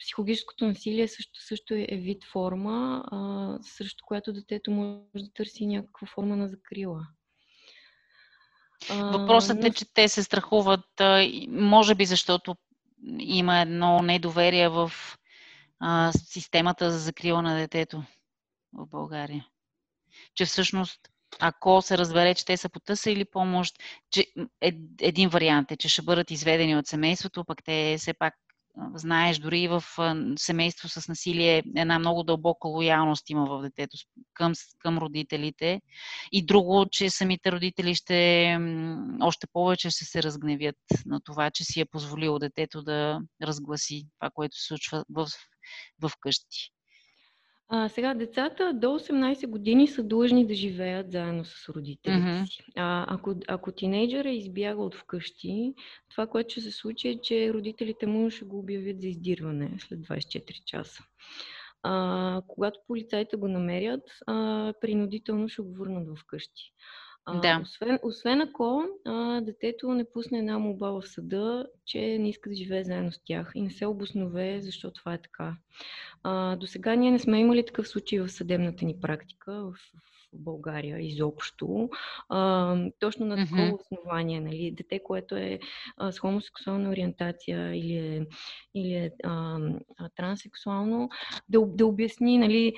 психологическото 0.01 0.67
насилие 0.67 1.09
също, 1.09 1.41
също 1.41 1.75
е 1.75 1.97
вид 1.97 2.25
форма, 2.25 3.05
а, 3.11 3.59
срещу 3.63 4.05
която 4.07 4.33
детето 4.33 4.71
може 4.71 5.25
да 5.25 5.33
търси 5.35 5.67
някаква 5.67 6.07
форма 6.07 6.37
на 6.37 6.49
закрила. 6.49 7.07
Въпросът 8.89 9.65
е, 9.65 9.71
че 9.71 9.95
те 9.95 10.09
се 10.09 10.23
страхуват, 10.23 11.03
може 11.49 11.95
би 11.95 12.05
защото 12.05 12.57
има 13.19 13.59
едно 13.59 14.03
недоверие 14.03 14.69
в 14.69 14.93
а, 15.81 16.13
системата 16.13 16.91
за 16.91 16.99
закрила 16.99 17.43
на 17.43 17.57
детето 17.57 18.03
в 18.73 18.87
България. 18.87 19.47
Че 20.35 20.45
всъщност, 20.45 21.01
ако 21.41 21.83
се 21.83 21.99
разбере, 21.99 22.35
че 22.35 22.45
те 22.45 22.57
са 22.57 22.69
потъсали 22.69 23.25
помощ, 23.25 23.77
че 24.11 24.27
един 25.01 25.29
вариант 25.29 25.71
е, 25.71 25.77
че 25.77 25.89
ще 25.89 26.03
бъдат 26.03 26.31
изведени 26.31 26.77
от 26.77 26.87
семейството, 26.87 27.45
пък 27.45 27.65
те 27.65 27.97
все 27.99 28.15
пак 28.15 28.35
знаеш, 28.95 29.39
дори 29.39 29.69
в 29.69 29.85
семейство 30.37 30.89
с 30.89 31.09
насилие 31.09 31.63
една 31.77 31.99
много 31.99 32.23
дълбока 32.23 32.69
лоялност 32.69 33.31
има 33.31 33.47
в 33.47 33.63
детето 33.63 33.97
към, 34.35 34.53
към 34.79 34.99
родителите. 34.99 35.81
И 36.33 36.47
друго, 36.47 36.87
че 36.91 37.11
самите 37.11 37.53
родители 37.53 37.95
ще 37.95 38.59
още 39.21 39.47
повече 39.53 39.91
ще 39.91 40.05
се 40.05 40.23
разгневят 40.23 40.77
на 41.07 41.21
това, 41.21 41.51
че 41.51 41.65
си 41.65 41.81
е 41.81 41.85
позволило 41.85 42.39
детето 42.39 42.83
да 42.83 43.21
разгласи 43.43 44.07
това, 44.19 44.31
което 44.35 44.57
се 44.57 44.67
случва 44.67 45.05
в, 45.11 45.29
в 46.03 46.11
къщи. 46.21 46.71
А, 47.73 47.89
сега, 47.89 48.15
децата 48.15 48.73
до 48.75 48.87
18 48.87 49.47
години 49.47 49.89
са 49.89 50.03
длъжни 50.03 50.47
да 50.47 50.55
живеят 50.55 51.13
заедно 51.13 51.45
с 51.45 51.69
родителите 51.69 52.11
mm-hmm. 52.11 52.47
си. 52.47 52.65
А, 52.77 53.15
ако, 53.15 53.35
ако 53.49 53.73
тинейджър 53.73 54.25
е 54.25 54.31
избягал 54.31 54.87
от 54.87 54.95
вкъщи, 54.95 55.75
това, 56.11 56.27
което 56.27 56.51
ще 56.51 56.61
се 56.61 56.71
случи 56.71 57.09
е, 57.09 57.21
че 57.21 57.53
родителите 57.55 58.07
му 58.07 58.31
ще 58.31 58.45
го 58.45 58.59
обявят 58.59 59.01
за 59.01 59.09
издирване 59.09 59.71
след 59.79 60.01
24 60.01 60.65
часа. 60.65 61.03
А, 61.83 62.43
когато 62.47 62.81
полицайите 62.87 63.37
го 63.37 63.49
намерят, 63.49 64.03
а, 64.27 64.73
принудително 64.81 65.49
ще 65.49 65.63
го 65.63 65.75
върнат 65.75 66.09
в 66.09 66.25
къщи. 66.27 66.73
А, 67.25 67.41
да. 67.41 67.61
освен, 67.63 67.99
освен 68.03 68.41
ако 68.41 68.85
а, 69.07 69.41
детето 69.41 69.95
не 69.95 70.11
пусне 70.11 70.39
една 70.39 70.59
молба 70.59 70.91
в 70.91 71.03
съда, 71.07 71.67
че 71.87 72.19
не 72.19 72.29
иска 72.29 72.51
да 72.51 72.57
живее 72.57 72.85
заедно 72.85 73.13
с 73.13 73.21
тях 73.25 73.53
и 73.55 73.63
не 73.63 73.71
се 73.71 73.87
обоснове 73.87 74.61
защо 74.61 74.91
това 74.91 75.15
е 75.15 75.23
така. 75.23 75.57
А, 76.23 76.57
до 76.57 76.67
сега 76.67 76.95
ние 76.95 77.11
не 77.11 77.19
сме 77.19 77.41
имали 77.41 77.67
такъв 77.67 77.89
случай 77.89 78.21
в 78.21 78.29
съдебната 78.29 78.85
ни 78.85 79.01
практика, 79.01 79.53
в, 79.53 79.73
в 80.33 80.39
България 80.43 80.99
изобщо. 81.01 81.91
А, 82.29 82.77
точно 82.99 83.27
на 83.27 83.37
такова 83.37 83.63
mm-hmm. 83.63 83.81
основание, 83.81 84.41
нали, 84.41 84.75
дете, 84.77 85.03
което 85.03 85.37
е 85.37 85.59
а, 85.97 86.13
с 86.13 86.19
хомосексуална 86.19 86.91
ориентация 86.91 87.75
или 87.75 87.97
е, 87.97 88.27
или 88.75 88.95
е 88.95 89.11
а, 89.25 89.59
а, 89.99 90.09
транссексуално, 90.17 91.09
да, 91.49 91.61
да 91.67 91.87
обясни, 91.87 92.39
нали, 92.39 92.75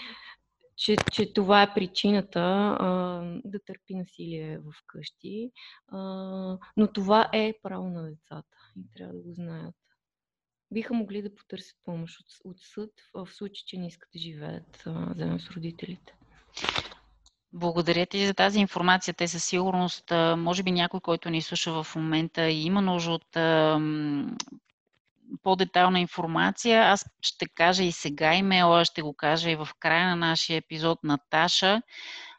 че, 0.76 0.96
че 1.12 1.32
това 1.32 1.62
е 1.62 1.74
причината 1.74 2.40
а, 2.40 2.86
да 3.44 3.58
търпи 3.66 3.94
насилие 3.94 4.58
в 4.58 4.72
къщи. 4.86 5.50
А, 5.88 5.98
но 6.76 6.92
това 6.92 7.28
е 7.32 7.54
право 7.62 7.88
на 7.88 8.02
децата 8.02 8.56
и 8.76 8.90
трябва 8.96 9.14
да 9.14 9.20
го 9.20 9.32
знаят. 9.32 9.74
Биха 10.70 10.94
могли 10.94 11.22
да 11.22 11.34
потърсят 11.34 11.76
помощ 11.84 12.20
от, 12.20 12.50
от 12.50 12.60
съд 12.60 12.90
в 13.14 13.28
случай, 13.32 13.62
че 13.66 13.78
не 13.78 13.86
искат 13.86 14.08
да 14.14 14.18
живеят 14.18 14.82
заедно 15.16 15.38
с 15.38 15.50
родителите. 15.50 16.14
Благодаря 17.52 18.06
ти 18.06 18.26
за 18.26 18.34
тази 18.34 18.58
информация. 18.58 19.14
Те 19.14 19.28
със 19.28 19.44
сигурност, 19.44 20.12
може 20.36 20.62
би 20.62 20.70
някой, 20.70 21.00
който 21.00 21.30
ни 21.30 21.42
слуша 21.42 21.82
в 21.82 21.96
момента 21.96 22.48
и 22.48 22.64
има 22.64 22.82
нужда 22.82 23.10
от 23.10 23.36
по-детална 25.42 26.00
информация, 26.00 26.82
аз 26.82 27.04
ще 27.20 27.46
кажа 27.48 27.84
и 27.84 27.92
сега 27.92 28.34
имейла, 28.34 28.84
ще 28.84 29.02
го 29.02 29.14
кажа 29.14 29.50
и 29.50 29.56
в 29.56 29.68
края 29.78 30.08
на 30.08 30.16
нашия 30.16 30.56
епизод 30.56 30.98
Наташа 31.04 31.82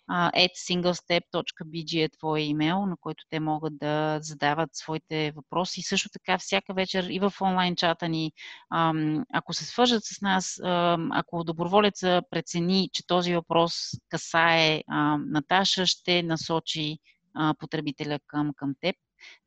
at 0.10 0.56
singlestep.bg 0.58 2.06
е 2.06 2.10
твой 2.10 2.42
имейл, 2.42 2.86
на 2.86 2.98
който 2.98 3.24
те 3.30 3.40
могат 3.40 3.78
да 3.78 4.20
задават 4.22 4.76
своите 4.76 5.32
въпроси. 5.32 5.82
Също 5.82 6.10
така 6.10 6.38
всяка 6.38 6.74
вечер 6.74 7.04
и 7.04 7.20
в 7.20 7.34
онлайн 7.42 7.76
чата 7.76 8.10
ни, 8.10 8.32
ако 9.34 9.54
се 9.54 9.66
свържат 9.66 10.04
с 10.04 10.22
нас, 10.22 10.62
ако 11.12 11.44
доброволеца 11.44 12.22
прецени, 12.30 12.90
че 12.94 13.08
този 13.08 13.36
въпрос 13.36 13.74
касае 14.10 14.84
Наташа, 15.18 15.86
ще 15.86 16.24
насочи 16.24 16.98
потребителя 17.60 18.20
към, 18.28 18.52
към 18.56 18.74
теб. 18.82 18.96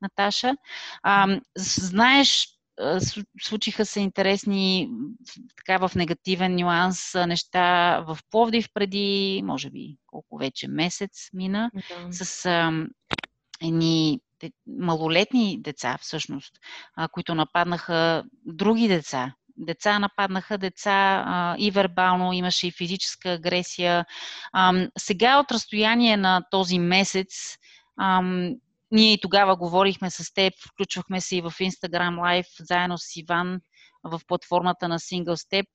Наташа. 0.01 0.55
знаеш, 1.57 2.56
случиха 3.41 3.85
се 3.85 3.99
интересни, 3.99 4.89
така 5.57 5.87
в 5.87 5.95
негативен 5.95 6.55
нюанс, 6.55 7.13
неща 7.15 7.99
в 8.07 8.19
Пловдив 8.31 8.69
преди, 8.73 9.41
може 9.45 9.69
би, 9.69 9.97
колко 10.07 10.37
вече 10.37 10.67
месец 10.67 11.29
мина, 11.33 11.71
да. 11.73 12.13
с 12.13 12.45
а, 12.45 12.71
едни 13.61 14.19
малолетни 14.67 15.61
деца, 15.61 15.97
всъщност, 16.01 16.53
а, 16.95 17.07
които 17.07 17.35
нападнаха 17.35 18.23
други 18.45 18.87
деца. 18.87 19.33
Деца 19.57 19.99
нападнаха 19.99 20.57
деца 20.57 21.23
а, 21.25 21.55
и 21.59 21.71
вербално, 21.71 22.33
имаше 22.33 22.67
и 22.67 22.71
физическа 22.71 23.31
агресия. 23.31 24.05
А, 24.53 24.87
сега 24.97 25.39
от 25.39 25.51
разстояние 25.51 26.17
на 26.17 26.41
този 26.51 26.79
месец 26.79 27.57
ние 28.91 29.13
и 29.13 29.21
тогава 29.21 29.55
говорихме 29.55 30.09
с 30.09 30.33
теб, 30.33 30.53
включвахме 30.69 31.21
се 31.21 31.37
и 31.37 31.41
в 31.41 31.51
Instagram 31.51 32.15
Live 32.15 32.65
заедно 32.65 32.97
с 32.97 33.15
Иван 33.15 33.59
в 34.03 34.21
платформата 34.27 34.87
на 34.87 34.99
Single 34.99 35.35
Step. 35.35 35.65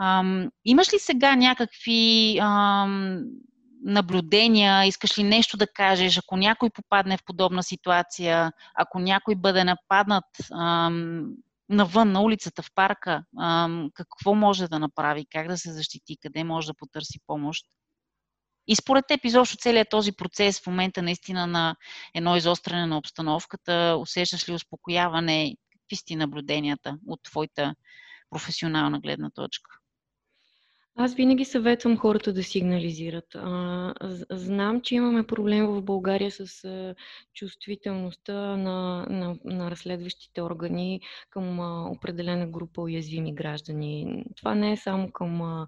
Ам, 0.00 0.48
имаш 0.64 0.92
ли 0.92 0.98
сега 0.98 1.36
някакви 1.36 2.38
ам, 2.38 3.22
наблюдения, 3.84 4.84
искаш 4.84 5.18
ли 5.18 5.22
нещо 5.22 5.56
да 5.56 5.66
кажеш, 5.66 6.18
ако 6.18 6.36
някой 6.36 6.70
попадне 6.70 7.16
в 7.16 7.24
подобна 7.24 7.62
ситуация, 7.62 8.52
ако 8.74 8.98
някой 8.98 9.34
бъде 9.34 9.64
нападнат 9.64 10.24
ам, 10.52 11.32
навън, 11.68 12.12
на 12.12 12.22
улицата, 12.22 12.62
в 12.62 12.70
парка, 12.74 13.22
ам, 13.40 13.90
какво 13.94 14.34
може 14.34 14.68
да 14.68 14.78
направи, 14.78 15.26
как 15.30 15.48
да 15.48 15.58
се 15.58 15.72
защити, 15.72 16.16
къде 16.22 16.44
може 16.44 16.66
да 16.66 16.74
потърси 16.74 17.18
помощ? 17.26 17.64
И 18.68 18.76
според 18.76 19.04
теб 19.08 19.24
изобщо 19.24 19.56
целият 19.56 19.88
този 19.90 20.12
процес 20.12 20.60
в 20.60 20.66
момента 20.66 21.02
наистина 21.02 21.46
на 21.46 21.76
едно 22.14 22.36
изостряне 22.36 22.86
на 22.86 22.98
обстановката, 22.98 23.96
усещаш 24.00 24.48
ли 24.48 24.52
успокояване? 24.52 25.56
Какви 25.72 25.96
сте 25.96 26.16
наблюденията 26.16 26.98
от 27.06 27.22
твоята 27.22 27.74
професионална 28.30 29.00
гледна 29.00 29.30
точка? 29.30 29.77
Аз 31.00 31.14
винаги 31.14 31.44
съветвам 31.44 31.96
хората 31.96 32.32
да 32.32 32.42
сигнализират. 32.42 33.36
знам, 34.30 34.80
че 34.80 34.94
имаме 34.94 35.26
проблем 35.26 35.66
в 35.66 35.82
България 35.82 36.30
с 36.30 36.94
чувствителността 37.34 38.56
на, 38.56 39.06
на, 39.10 39.36
на 39.44 39.70
разследващите 39.70 40.42
органи 40.42 41.00
към 41.30 41.58
определена 41.90 42.46
група 42.46 42.80
уязвими 42.80 43.34
граждани. 43.34 44.24
Това 44.36 44.54
не 44.54 44.72
е 44.72 44.76
само 44.76 45.12
към, 45.12 45.66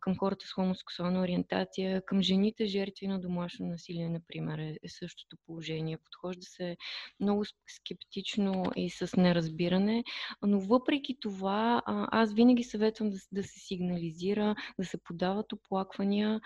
към 0.00 0.16
хората 0.18 0.46
с 0.46 0.52
хомосексуална 0.52 1.20
ориентация, 1.20 2.02
към 2.06 2.22
жените 2.22 2.66
жертви 2.66 3.06
на 3.06 3.20
домашно 3.20 3.66
насилие, 3.66 4.08
например, 4.08 4.58
е, 4.58 4.76
е 4.82 4.88
същото 4.88 5.36
положение. 5.46 5.98
Подхожда 6.04 6.42
се 6.42 6.76
много 7.20 7.44
скептично 7.66 8.64
и 8.76 8.90
с 8.90 9.16
неразбиране, 9.16 10.04
но 10.42 10.60
въпреки 10.60 11.16
това 11.20 11.82
аз 12.12 12.32
винаги 12.32 12.64
съветвам 12.64 13.10
да, 13.10 13.16
да 13.32 13.42
се 13.42 13.58
сигнализира 13.58 14.35
коментира, 14.36 14.54
да 14.78 14.84
се 14.84 14.96
подават 14.96 15.52
оплаквания, 15.52 16.40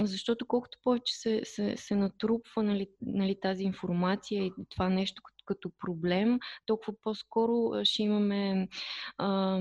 защото 0.00 0.46
колкото 0.46 0.78
повече 0.84 1.16
се, 1.16 1.40
се, 1.44 1.76
се 1.76 1.94
натрупва 1.94 2.62
нали, 2.62 2.86
нали, 3.02 3.40
тази 3.40 3.64
информация 3.64 4.44
и 4.44 4.52
това 4.70 4.88
нещо 4.88 5.22
като 5.50 5.70
проблем, 5.78 6.38
толкова 6.66 6.92
по-скоро 7.02 7.84
ще 7.84 8.02
имаме 8.02 8.68
а, 9.18 9.60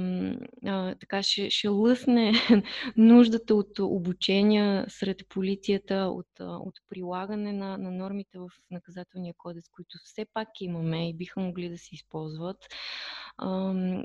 а, 0.65 0.95
така, 0.95 1.23
ще, 1.23 1.49
ще 1.49 1.67
лъсне 1.67 2.33
нуждата 2.97 3.55
от 3.55 3.79
обучения 3.79 4.85
сред 4.89 5.21
полицията, 5.29 5.95
от, 5.95 6.27
от 6.39 6.73
прилагане 6.89 7.53
на, 7.53 7.77
на 7.77 7.91
нормите 7.91 8.39
в 8.39 8.49
наказателния 8.71 9.33
кодекс, 9.37 9.69
които 9.69 9.97
все 10.03 10.25
пак 10.33 10.49
имаме 10.61 11.09
и 11.09 11.13
биха 11.13 11.39
могли 11.39 11.69
да 11.69 11.77
се 11.77 11.95
използват. 11.95 12.57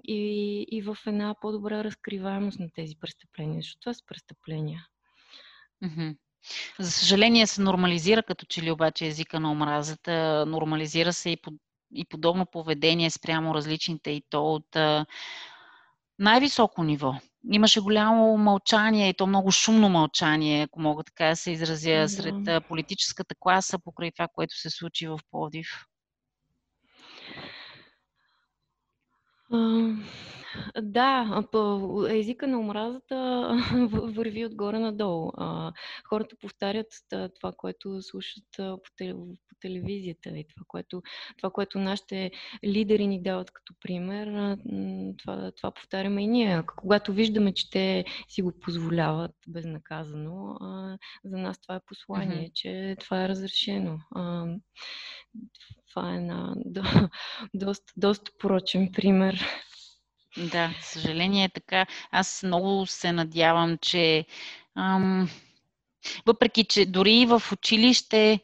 И, 0.05 0.67
и 0.71 0.83
в 0.83 0.97
една 1.07 1.35
по-добра 1.41 1.85
разкриваемост 1.85 2.59
на 2.59 2.71
тези 2.75 2.97
престъпления, 2.97 3.63
защото 3.63 3.81
това 3.81 3.95
са 3.95 4.07
престъпления. 4.07 4.87
За 6.79 6.91
съжаление 6.91 7.47
се 7.47 7.63
нормализира 7.63 8.23
като 8.23 8.47
че 8.47 8.63
ли 8.63 8.71
обаче 8.71 9.07
езика 9.07 9.41
на 9.41 9.53
омразата, 9.53 10.47
нормализира 10.47 11.13
се 11.13 11.31
и 11.31 11.37
под 11.37 11.55
и 11.95 12.05
подобно 12.05 12.47
поведение 12.47 13.11
спрямо 13.11 13.55
различните 13.55 14.11
и 14.11 14.23
то 14.31 14.55
от 14.55 14.77
най-високо 16.19 16.85
ниво. 16.85 17.15
Имаше 17.53 17.81
голямо 17.81 18.39
мълчание 18.39 19.09
и 19.09 19.15
то 19.15 19.27
много 19.27 19.51
шумно 19.51 19.89
мълчание, 19.89 20.63
ако 20.63 20.81
мога 20.81 21.05
така 21.05 21.27
да 21.27 21.37
се 21.37 21.51
изразя, 21.51 22.09
сред 22.09 22.65
политическата 22.69 23.35
класа 23.41 23.79
покрай 23.79 24.13
това, 24.13 24.29
което 24.35 24.59
се 24.59 24.71
случи 24.71 25.07
в 25.07 25.21
Пловдив. 25.31 25.87
Да, 30.83 31.43
по 31.53 32.07
езика 32.11 32.47
на 32.47 32.59
омразата 32.59 33.49
върви 33.91 34.47
отгоре 34.47 34.79
надолу. 34.79 35.33
Хората 36.09 36.37
повтарят 36.37 36.87
това, 37.11 37.53
което 37.57 38.03
слушат 38.03 38.45
по 38.57 38.91
телевизията 39.61 40.29
и 40.29 40.45
това, 40.55 40.65
което, 40.69 41.03
това, 41.39 41.51
което 41.51 41.79
нашите 41.79 42.31
лидери 42.65 43.07
ни 43.07 43.23
дават 43.23 43.51
като 43.51 43.75
пример, 43.81 44.57
това, 45.19 45.53
това 45.57 45.71
повтаряме 45.71 46.23
и 46.23 46.27
ние. 46.27 46.63
Когато 46.77 47.13
виждаме, 47.13 47.55
че 47.55 47.71
те 47.71 48.05
си 48.29 48.43
го 48.43 48.53
позволяват 48.61 49.35
безнаказано, 49.49 50.57
за 51.25 51.37
нас 51.37 51.61
това 51.61 51.75
е 51.75 51.87
послание, 51.87 52.49
mm-hmm. 52.49 52.53
че 52.53 52.97
това 53.01 53.25
е 53.25 53.29
разрешено. 53.29 53.99
Това 55.91 56.15
е 56.15 56.21
на 56.21 56.55
доста, 57.55 57.93
доста 57.97 58.33
порочен 58.39 58.93
пример. 58.93 59.45
Да, 60.37 60.75
съжаление 60.83 61.45
е 61.45 61.49
така. 61.49 61.87
Аз 62.11 62.43
много 62.43 62.87
се 62.87 63.13
надявам, 63.13 63.79
че 63.79 64.25
ам, 64.77 65.29
въпреки, 66.27 66.65
че 66.65 66.87
дори 66.87 67.27
в 67.27 67.43
училище, 67.53 68.41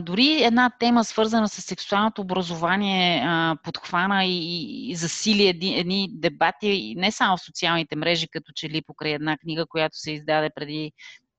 дори 0.00 0.42
една 0.42 0.70
тема, 0.80 1.04
свързана 1.04 1.48
с 1.48 1.62
сексуалното 1.62 2.22
образование, 2.22 3.26
подхвана 3.62 4.24
и, 4.24 4.90
и 4.90 4.94
засили 4.94 5.46
едни, 5.46 5.78
едни 5.78 6.08
дебати, 6.12 6.94
не 6.96 7.12
само 7.12 7.36
в 7.36 7.44
социалните 7.44 7.96
мрежи, 7.96 8.28
като 8.28 8.52
че 8.54 8.68
ли 8.68 8.82
покрай 8.82 9.12
една 9.12 9.36
книга, 9.36 9.66
която 9.66 9.98
се 9.98 10.10
издаде 10.12 10.50
преди 10.54 10.92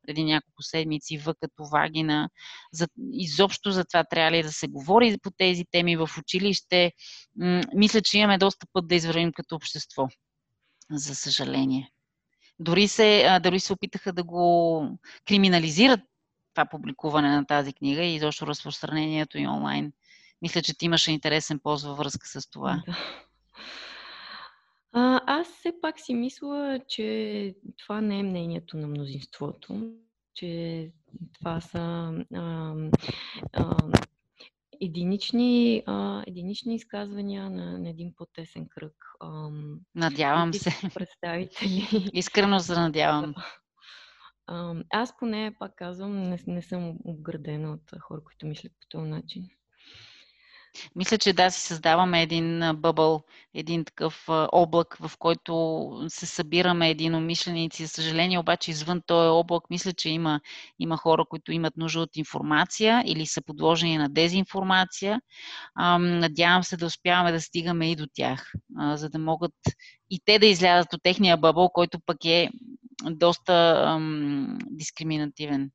преди 0.07 0.23
няколко 0.23 0.63
седмици, 0.63 1.17
В 1.17 1.33
като 1.41 1.65
вагина. 1.65 2.29
За, 2.73 2.87
изобщо 3.11 3.71
за 3.71 3.85
това 3.85 4.03
трябва 4.03 4.31
ли 4.31 4.43
да 4.43 4.51
се 4.51 4.67
говори 4.67 5.17
по 5.23 5.31
тези 5.31 5.65
теми 5.71 5.97
в 5.97 6.09
училище. 6.19 6.91
М- 7.35 7.61
мисля, 7.73 8.01
че 8.01 8.17
имаме 8.17 8.37
доста 8.37 8.67
път 8.73 8.87
да 8.87 8.95
извървим 8.95 9.31
като 9.33 9.55
общество. 9.55 10.07
За 10.91 11.15
съжаление. 11.15 11.91
Дори 12.59 12.87
се, 12.87 13.39
дори 13.43 13.59
се 13.59 13.73
опитаха 13.73 14.13
да 14.13 14.23
го 14.23 14.87
криминализират 15.25 15.99
това 16.53 16.65
публикуване 16.65 17.29
на 17.29 17.45
тази 17.45 17.73
книга 17.73 18.03
и 18.03 18.15
изобщо 18.15 18.47
разпространението 18.47 19.37
и 19.37 19.47
онлайн. 19.47 19.93
Мисля, 20.41 20.61
че 20.61 20.77
ти 20.77 20.85
имаше 20.85 21.11
интересен 21.11 21.59
пост 21.59 21.85
във 21.85 21.97
връзка 21.97 22.27
с 22.27 22.49
това. 22.49 22.83
Да. 22.87 22.97
А, 24.97 25.21
аз 25.25 25.47
все 25.47 25.73
пак 25.81 25.99
си 25.99 26.13
мисля, 26.13 26.79
че 26.88 27.55
това 27.77 28.01
не 28.01 28.19
е 28.19 28.23
мнението 28.23 28.77
на 28.77 28.88
мнозинството, 28.88 29.93
че 30.34 30.91
това 31.34 31.62
са 31.62 32.13
а, 32.36 32.75
а, 33.53 33.77
единични, 34.81 35.84
а, 35.86 36.23
единични 36.27 36.75
изказвания 36.75 37.49
на, 37.49 37.79
на 37.79 37.89
един 37.89 38.13
по-тесен 38.17 38.67
кръг. 38.69 38.95
А, 39.19 39.49
Надявам 39.95 40.53
се. 40.53 40.71
Представители. 40.93 42.10
Искрено 42.13 42.60
се 42.60 42.73
надявам. 42.73 43.36
А, 44.47 44.75
аз 44.89 45.17
поне, 45.17 45.55
пак 45.60 45.75
казвам, 45.75 46.29
не, 46.29 46.39
не 46.47 46.62
съм 46.62 46.97
обградена 47.03 47.73
от 47.73 48.01
хора, 48.01 48.21
които 48.23 48.47
мислят 48.47 48.73
по 48.81 48.88
този 48.89 49.10
начин. 49.10 49.49
Мисля, 50.95 51.17
че 51.17 51.33
да, 51.33 51.49
си 51.49 51.61
създаваме 51.61 52.21
един 52.21 52.61
бъбъл, 52.75 53.21
един 53.53 53.85
такъв 53.85 54.25
облак, 54.51 54.97
в 54.99 55.11
който 55.19 56.05
се 56.07 56.25
събираме 56.25 56.89
единомишленици. 56.89 57.85
За 57.85 57.89
съжаление, 57.89 58.39
обаче, 58.39 58.71
извън 58.71 59.01
този 59.07 59.27
облак, 59.27 59.63
мисля, 59.69 59.93
че 59.93 60.09
има, 60.09 60.39
има 60.79 60.97
хора, 60.97 61.25
които 61.29 61.51
имат 61.51 61.77
нужда 61.77 61.99
от 61.99 62.17
информация 62.17 63.03
или 63.05 63.25
са 63.25 63.41
подложени 63.41 63.97
на 63.97 64.09
дезинформация. 64.09 65.21
Надявам 65.99 66.63
се 66.63 66.77
да 66.77 66.85
успяваме 66.85 67.31
да 67.31 67.41
стигаме 67.41 67.91
и 67.91 67.95
до 67.95 68.07
тях, 68.13 68.51
за 68.93 69.09
да 69.09 69.19
могат 69.19 69.53
и 70.09 70.19
те 70.25 70.39
да 70.39 70.45
излязат 70.45 70.93
от 70.93 71.03
техния 71.03 71.38
бъбъл, 71.38 71.69
който 71.69 71.99
пък 72.05 72.25
е 72.25 72.49
доста 73.03 73.83
ам, 73.85 74.57
дискриминативен. 74.71 75.71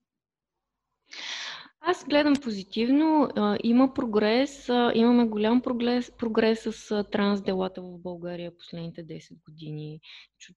Аз 1.82 2.04
гледам 2.04 2.34
позитивно. 2.42 3.28
Има 3.62 3.94
прогрес. 3.94 4.68
Имаме 4.94 5.24
голям 5.24 5.62
прогрес, 5.62 6.12
прогрес 6.18 6.62
с 6.70 7.04
трансделата 7.04 7.82
в 7.82 7.98
България 7.98 8.56
последните 8.56 9.06
10 9.06 9.42
години. 9.44 10.00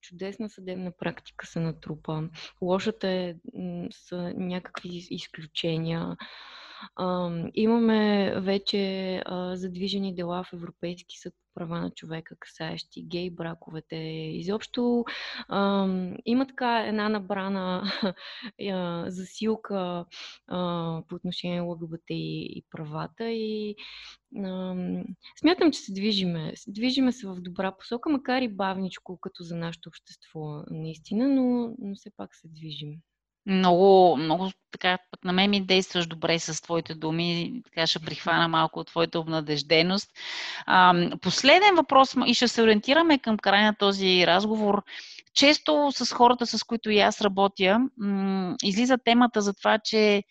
Чудесна 0.01 0.49
съдебна 0.49 0.91
практика 0.91 1.47
се 1.47 1.59
натрупа. 1.59 2.29
Лошата 2.61 3.07
е 3.07 3.35
с 3.91 4.33
някакви 4.37 5.07
изключения. 5.09 6.17
Имаме 7.53 8.33
вече 8.39 9.23
задвижени 9.53 10.15
дела 10.15 10.43
в 10.43 10.53
Европейски 10.53 11.19
съд 11.19 11.33
права 11.53 11.79
на 11.79 11.91
човека, 11.91 12.35
касаещи 12.39 13.03
гей 13.03 13.29
браковете. 13.29 13.95
Изобщо 14.33 15.05
има 16.25 16.47
така 16.47 16.85
една 16.87 17.09
набрана 17.09 17.83
засилка 19.07 20.05
по 21.09 21.15
отношение 21.15 21.61
на 21.61 21.65
ЛГБТ 21.65 22.09
и, 22.09 22.45
и 22.57 22.63
правата 22.71 23.29
и 23.29 23.75
смятам, 25.39 25.71
че 25.71 25.79
се 25.79 25.93
движиме. 25.93 26.53
Движиме 26.67 27.11
се 27.11 27.27
в 27.27 27.41
добра 27.41 27.71
посока, 27.71 28.09
макар 28.09 28.41
и 28.41 28.55
бавничко, 28.55 29.19
като 29.21 29.43
за 29.43 29.55
нашето 29.55 29.89
общество, 29.89 30.63
наистина, 30.69 31.27
но, 31.27 31.75
но 31.79 31.95
все 31.95 32.09
пак 32.17 32.35
се 32.35 32.47
движим. 32.47 32.95
Много, 33.45 34.17
много 34.17 34.51
така, 34.71 34.97
пък 35.11 35.23
на 35.23 35.33
мен 35.33 35.49
ми 35.49 35.61
действаш 35.65 36.07
добре 36.07 36.39
с 36.39 36.61
твоите 36.61 36.93
думи, 36.93 37.61
така 37.65 37.87
ще 37.87 37.99
прихвана 37.99 38.47
малко 38.47 38.79
от 38.79 38.87
твоята 38.87 39.19
обнадежденост. 39.19 40.11
А, 40.65 41.09
последен 41.21 41.75
въпрос 41.75 42.15
и 42.25 42.33
ще 42.33 42.47
се 42.47 42.61
ориентираме 42.61 43.19
към 43.19 43.37
края 43.37 43.65
на 43.65 43.75
този 43.75 44.27
разговор. 44.27 44.83
Често 45.33 45.91
с 45.91 46.13
хората, 46.13 46.45
с 46.45 46.63
които 46.63 46.89
и 46.89 46.99
аз 46.99 47.21
работя, 47.21 47.79
м- 47.97 48.55
излиза 48.63 48.97
темата 48.97 49.41
за 49.41 49.53
това, 49.53 49.79
че 49.79 50.23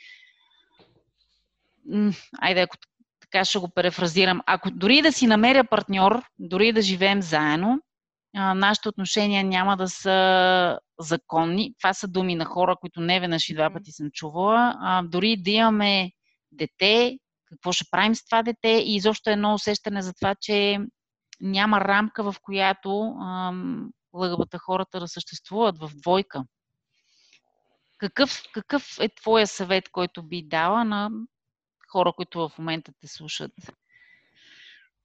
м- 1.89 2.13
айде, 2.39 2.61
ако 2.61 2.77
така 3.21 3.45
ще 3.45 3.59
го 3.59 3.69
перефразирам, 3.69 4.41
ако 4.47 4.71
дори 4.71 5.03
да 5.03 5.13
си 5.13 5.27
намеря 5.27 5.65
партньор, 5.65 6.23
дори 6.39 6.73
да 6.73 6.83
живеем 6.83 7.23
заедно, 7.23 7.81
а, 8.37 8.55
нашите 8.55 8.89
отношения 8.89 9.45
няма 9.45 9.77
да 9.77 9.89
са 9.89 10.79
законни. 11.01 11.75
Това 11.79 11.95
са 11.95 12.09
думи 12.09 12.35
на 12.35 12.45
хора, 12.45 12.77
които 12.81 13.01
не 13.01 13.21
веднъж 13.21 13.49
и 13.49 13.55
два 13.55 13.73
пъти 13.73 13.93
съм 13.93 14.11
чувала. 14.11 14.75
А, 14.81 15.03
дори 15.03 15.37
да 15.37 15.51
имаме 15.51 16.11
дете, 16.53 17.19
какво 17.45 17.73
ще 17.73 17.85
правим 17.91 18.15
с 18.15 18.25
това 18.25 18.43
дете 18.43 18.69
и 18.69 18.97
изобщо 18.97 19.31
едно 19.31 19.55
усещане 19.55 20.03
за 20.03 20.13
това, 20.15 20.35
че 20.41 20.79
няма 21.41 21.81
рамка, 21.81 22.33
в 22.33 22.35
която 22.43 23.15
лъгавата 24.15 24.59
хората 24.59 25.01
да 25.01 25.09
съществуват 25.09 25.79
в 25.79 25.91
двойка. 25.95 26.45
Какъв, 27.99 28.43
какъв 28.53 28.99
е 29.01 29.09
твоя 29.09 29.47
съвет, 29.47 29.89
който 29.93 30.23
би 30.23 30.43
дала 30.43 30.85
на 30.85 31.11
хора, 31.93 32.13
които 32.17 32.49
в 32.49 32.59
момента 32.59 32.93
те 33.01 33.09
слушат? 33.09 33.53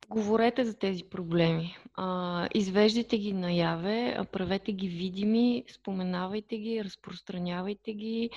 Говорете 0.09 0.65
за 0.65 0.77
тези 0.77 1.03
проблеми. 1.03 1.77
А, 1.93 2.47
извеждайте 2.53 3.17
ги 3.17 3.33
наяве, 3.33 4.17
правете 4.31 4.71
ги 4.71 4.87
видими, 4.87 5.63
споменавайте 5.73 6.57
ги, 6.57 6.83
разпространявайте 6.83 7.93
ги. 7.93 8.29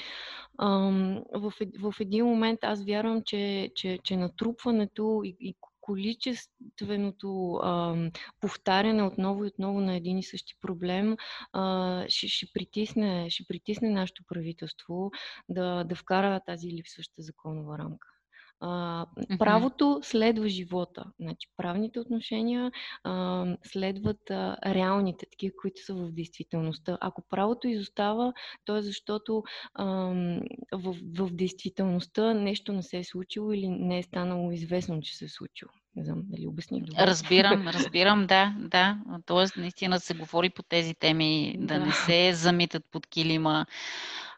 А, 0.58 0.68
в, 1.34 1.52
в 1.78 1.94
един 2.00 2.26
момент 2.26 2.58
аз 2.62 2.84
вярвам, 2.84 3.22
че, 3.22 3.70
че, 3.74 3.98
че 4.02 4.16
натрупването 4.16 5.20
и, 5.24 5.36
и 5.40 5.54
количественото 5.80 7.52
а, 7.54 7.96
повтаряне 8.40 9.02
отново 9.02 9.44
и 9.44 9.48
отново 9.48 9.80
на 9.80 9.96
един 9.96 10.18
и 10.18 10.22
същи 10.22 10.54
проблем 10.60 11.16
а, 11.52 12.04
ще, 12.08 12.28
ще, 12.28 12.46
притисне, 12.54 13.30
ще 13.30 13.44
притисне 13.48 13.90
нашето 13.90 14.24
правителство 14.28 15.10
да, 15.48 15.84
да 15.84 15.94
вкара 15.94 16.40
тази 16.46 16.68
липсваща 16.68 17.22
законова 17.22 17.78
рамка. 17.78 18.08
А, 18.60 19.06
правото 19.38 20.00
следва 20.02 20.48
живота. 20.48 21.04
Значи, 21.20 21.48
правните 21.56 22.00
отношения 22.00 22.72
а, 23.04 23.46
следват 23.64 24.30
а, 24.30 24.56
реалните, 24.66 25.26
такива, 25.30 25.52
които 25.62 25.84
са 25.84 25.94
в 25.94 26.12
действителността. 26.12 26.98
Ако 27.00 27.22
правото 27.30 27.68
изостава, 27.68 28.32
то 28.64 28.76
е 28.76 28.82
защото 28.82 29.42
а, 29.74 29.86
в, 30.72 30.96
в 31.18 31.30
действителността 31.30 32.34
нещо 32.34 32.72
не 32.72 32.82
се 32.82 32.98
е 32.98 33.04
случило 33.04 33.52
или 33.52 33.68
не 33.68 33.98
е 33.98 34.02
станало 34.02 34.52
известно, 34.52 35.00
че 35.02 35.16
се 35.16 35.24
е 35.24 35.28
случило. 35.28 35.70
Не 35.96 36.04
знам 36.04 36.22
дали 36.24 36.46
обясних 36.46 36.84
добре. 36.84 37.06
Разбирам, 37.06 37.68
разбирам, 37.74 38.26
да, 38.26 38.54
да. 38.58 38.98
Тоест, 39.26 39.56
наистина 39.56 40.00
се 40.00 40.14
говори 40.14 40.50
по 40.50 40.62
тези 40.62 40.94
теми, 40.94 41.56
да, 41.58 41.78
да 41.78 41.86
не 41.86 41.92
се 41.92 42.32
замитат 42.34 42.84
под 42.90 43.06
килима. 43.06 43.66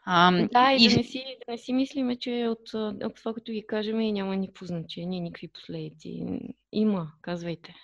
А, 0.05 0.31
да, 0.31 0.71
и, 0.71 0.85
и 0.85 0.89
да, 0.89 0.95
не 0.95 1.03
си, 1.03 1.37
да 1.47 1.51
не 1.51 1.57
си 1.57 1.73
мислиме, 1.73 2.15
че 2.15 2.47
от, 2.49 2.73
от 3.03 3.15
това, 3.15 3.33
като 3.33 3.51
ги 3.51 3.67
кажем, 3.67 4.01
и 4.01 4.11
няма 4.11 4.35
никакво 4.35 4.65
значение, 4.65 5.19
никакви 5.19 5.47
последици. 5.47 6.39
Има, 6.71 7.11
казвайте. 7.21 7.75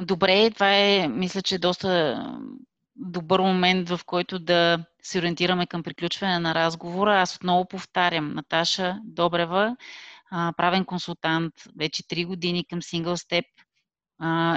Добре, 0.00 0.50
това 0.50 0.76
е, 0.76 1.08
мисля, 1.08 1.42
че 1.42 1.54
е 1.54 1.58
доста 1.58 2.22
добър 2.96 3.40
момент, 3.40 3.88
в 3.88 4.00
който 4.06 4.38
да 4.38 4.84
се 5.02 5.18
ориентираме 5.18 5.66
към 5.66 5.82
приключване 5.82 6.38
на 6.38 6.54
разговора. 6.54 7.20
Аз 7.20 7.36
отново 7.36 7.68
повтарям, 7.68 8.34
Наташа 8.34 9.00
Добрева, 9.04 9.76
правен 10.30 10.84
консултант, 10.84 11.54
вече 11.76 12.02
3 12.02 12.26
години 12.26 12.64
към 12.64 12.82
Single 12.82 13.14
Step, 13.14 13.44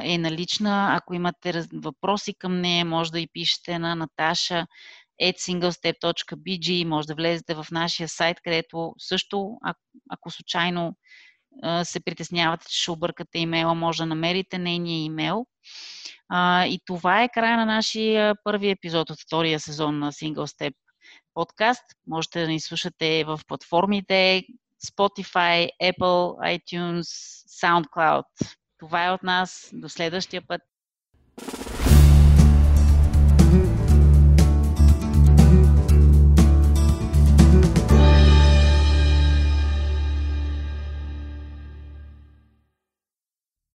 е 0.03 0.17
налична. 0.17 0.89
Ако 0.91 1.13
имате 1.13 1.63
въпроси 1.73 2.33
към 2.33 2.61
нея, 2.61 2.85
може 2.85 3.11
да 3.11 3.19
и 3.19 3.27
пишете 3.27 3.79
на 3.79 3.95
Наташа 3.95 4.67
singlestep.bg, 5.21 6.85
може 6.85 7.07
да 7.07 7.15
влезете 7.15 7.55
в 7.55 7.67
нашия 7.71 8.07
сайт, 8.07 8.37
където 8.43 8.93
също, 8.97 9.57
ако, 10.09 10.31
случайно 10.31 10.97
се 11.83 11.99
притеснявате, 11.99 12.65
че 12.69 12.81
ще 12.81 12.91
объркате 12.91 13.39
имейла, 13.39 13.75
може 13.75 13.97
да 13.97 14.05
намерите 14.05 14.57
нейния 14.57 15.03
имейл. 15.03 15.45
И 16.65 16.79
това 16.85 17.23
е 17.23 17.29
края 17.29 17.57
на 17.57 17.65
нашия 17.65 18.35
първи 18.43 18.69
епизод 18.69 19.09
от 19.09 19.19
втория 19.21 19.59
сезон 19.59 19.99
на 19.99 20.11
Single 20.11 20.45
Step 20.45 20.73
подкаст. 21.33 21.83
Можете 22.07 22.41
да 22.41 22.47
ни 22.47 22.59
слушате 22.59 23.23
в 23.23 23.39
платформите 23.47 24.43
Spotify, 24.85 25.69
Apple, 25.83 26.57
iTunes, 26.57 27.07
SoundCloud. 27.61 28.23
Това 28.79 29.05
е 29.05 29.11
от 29.11 29.23
нас. 29.23 29.69
До 29.73 29.89
следващия 29.89 30.47
път. 30.47 30.61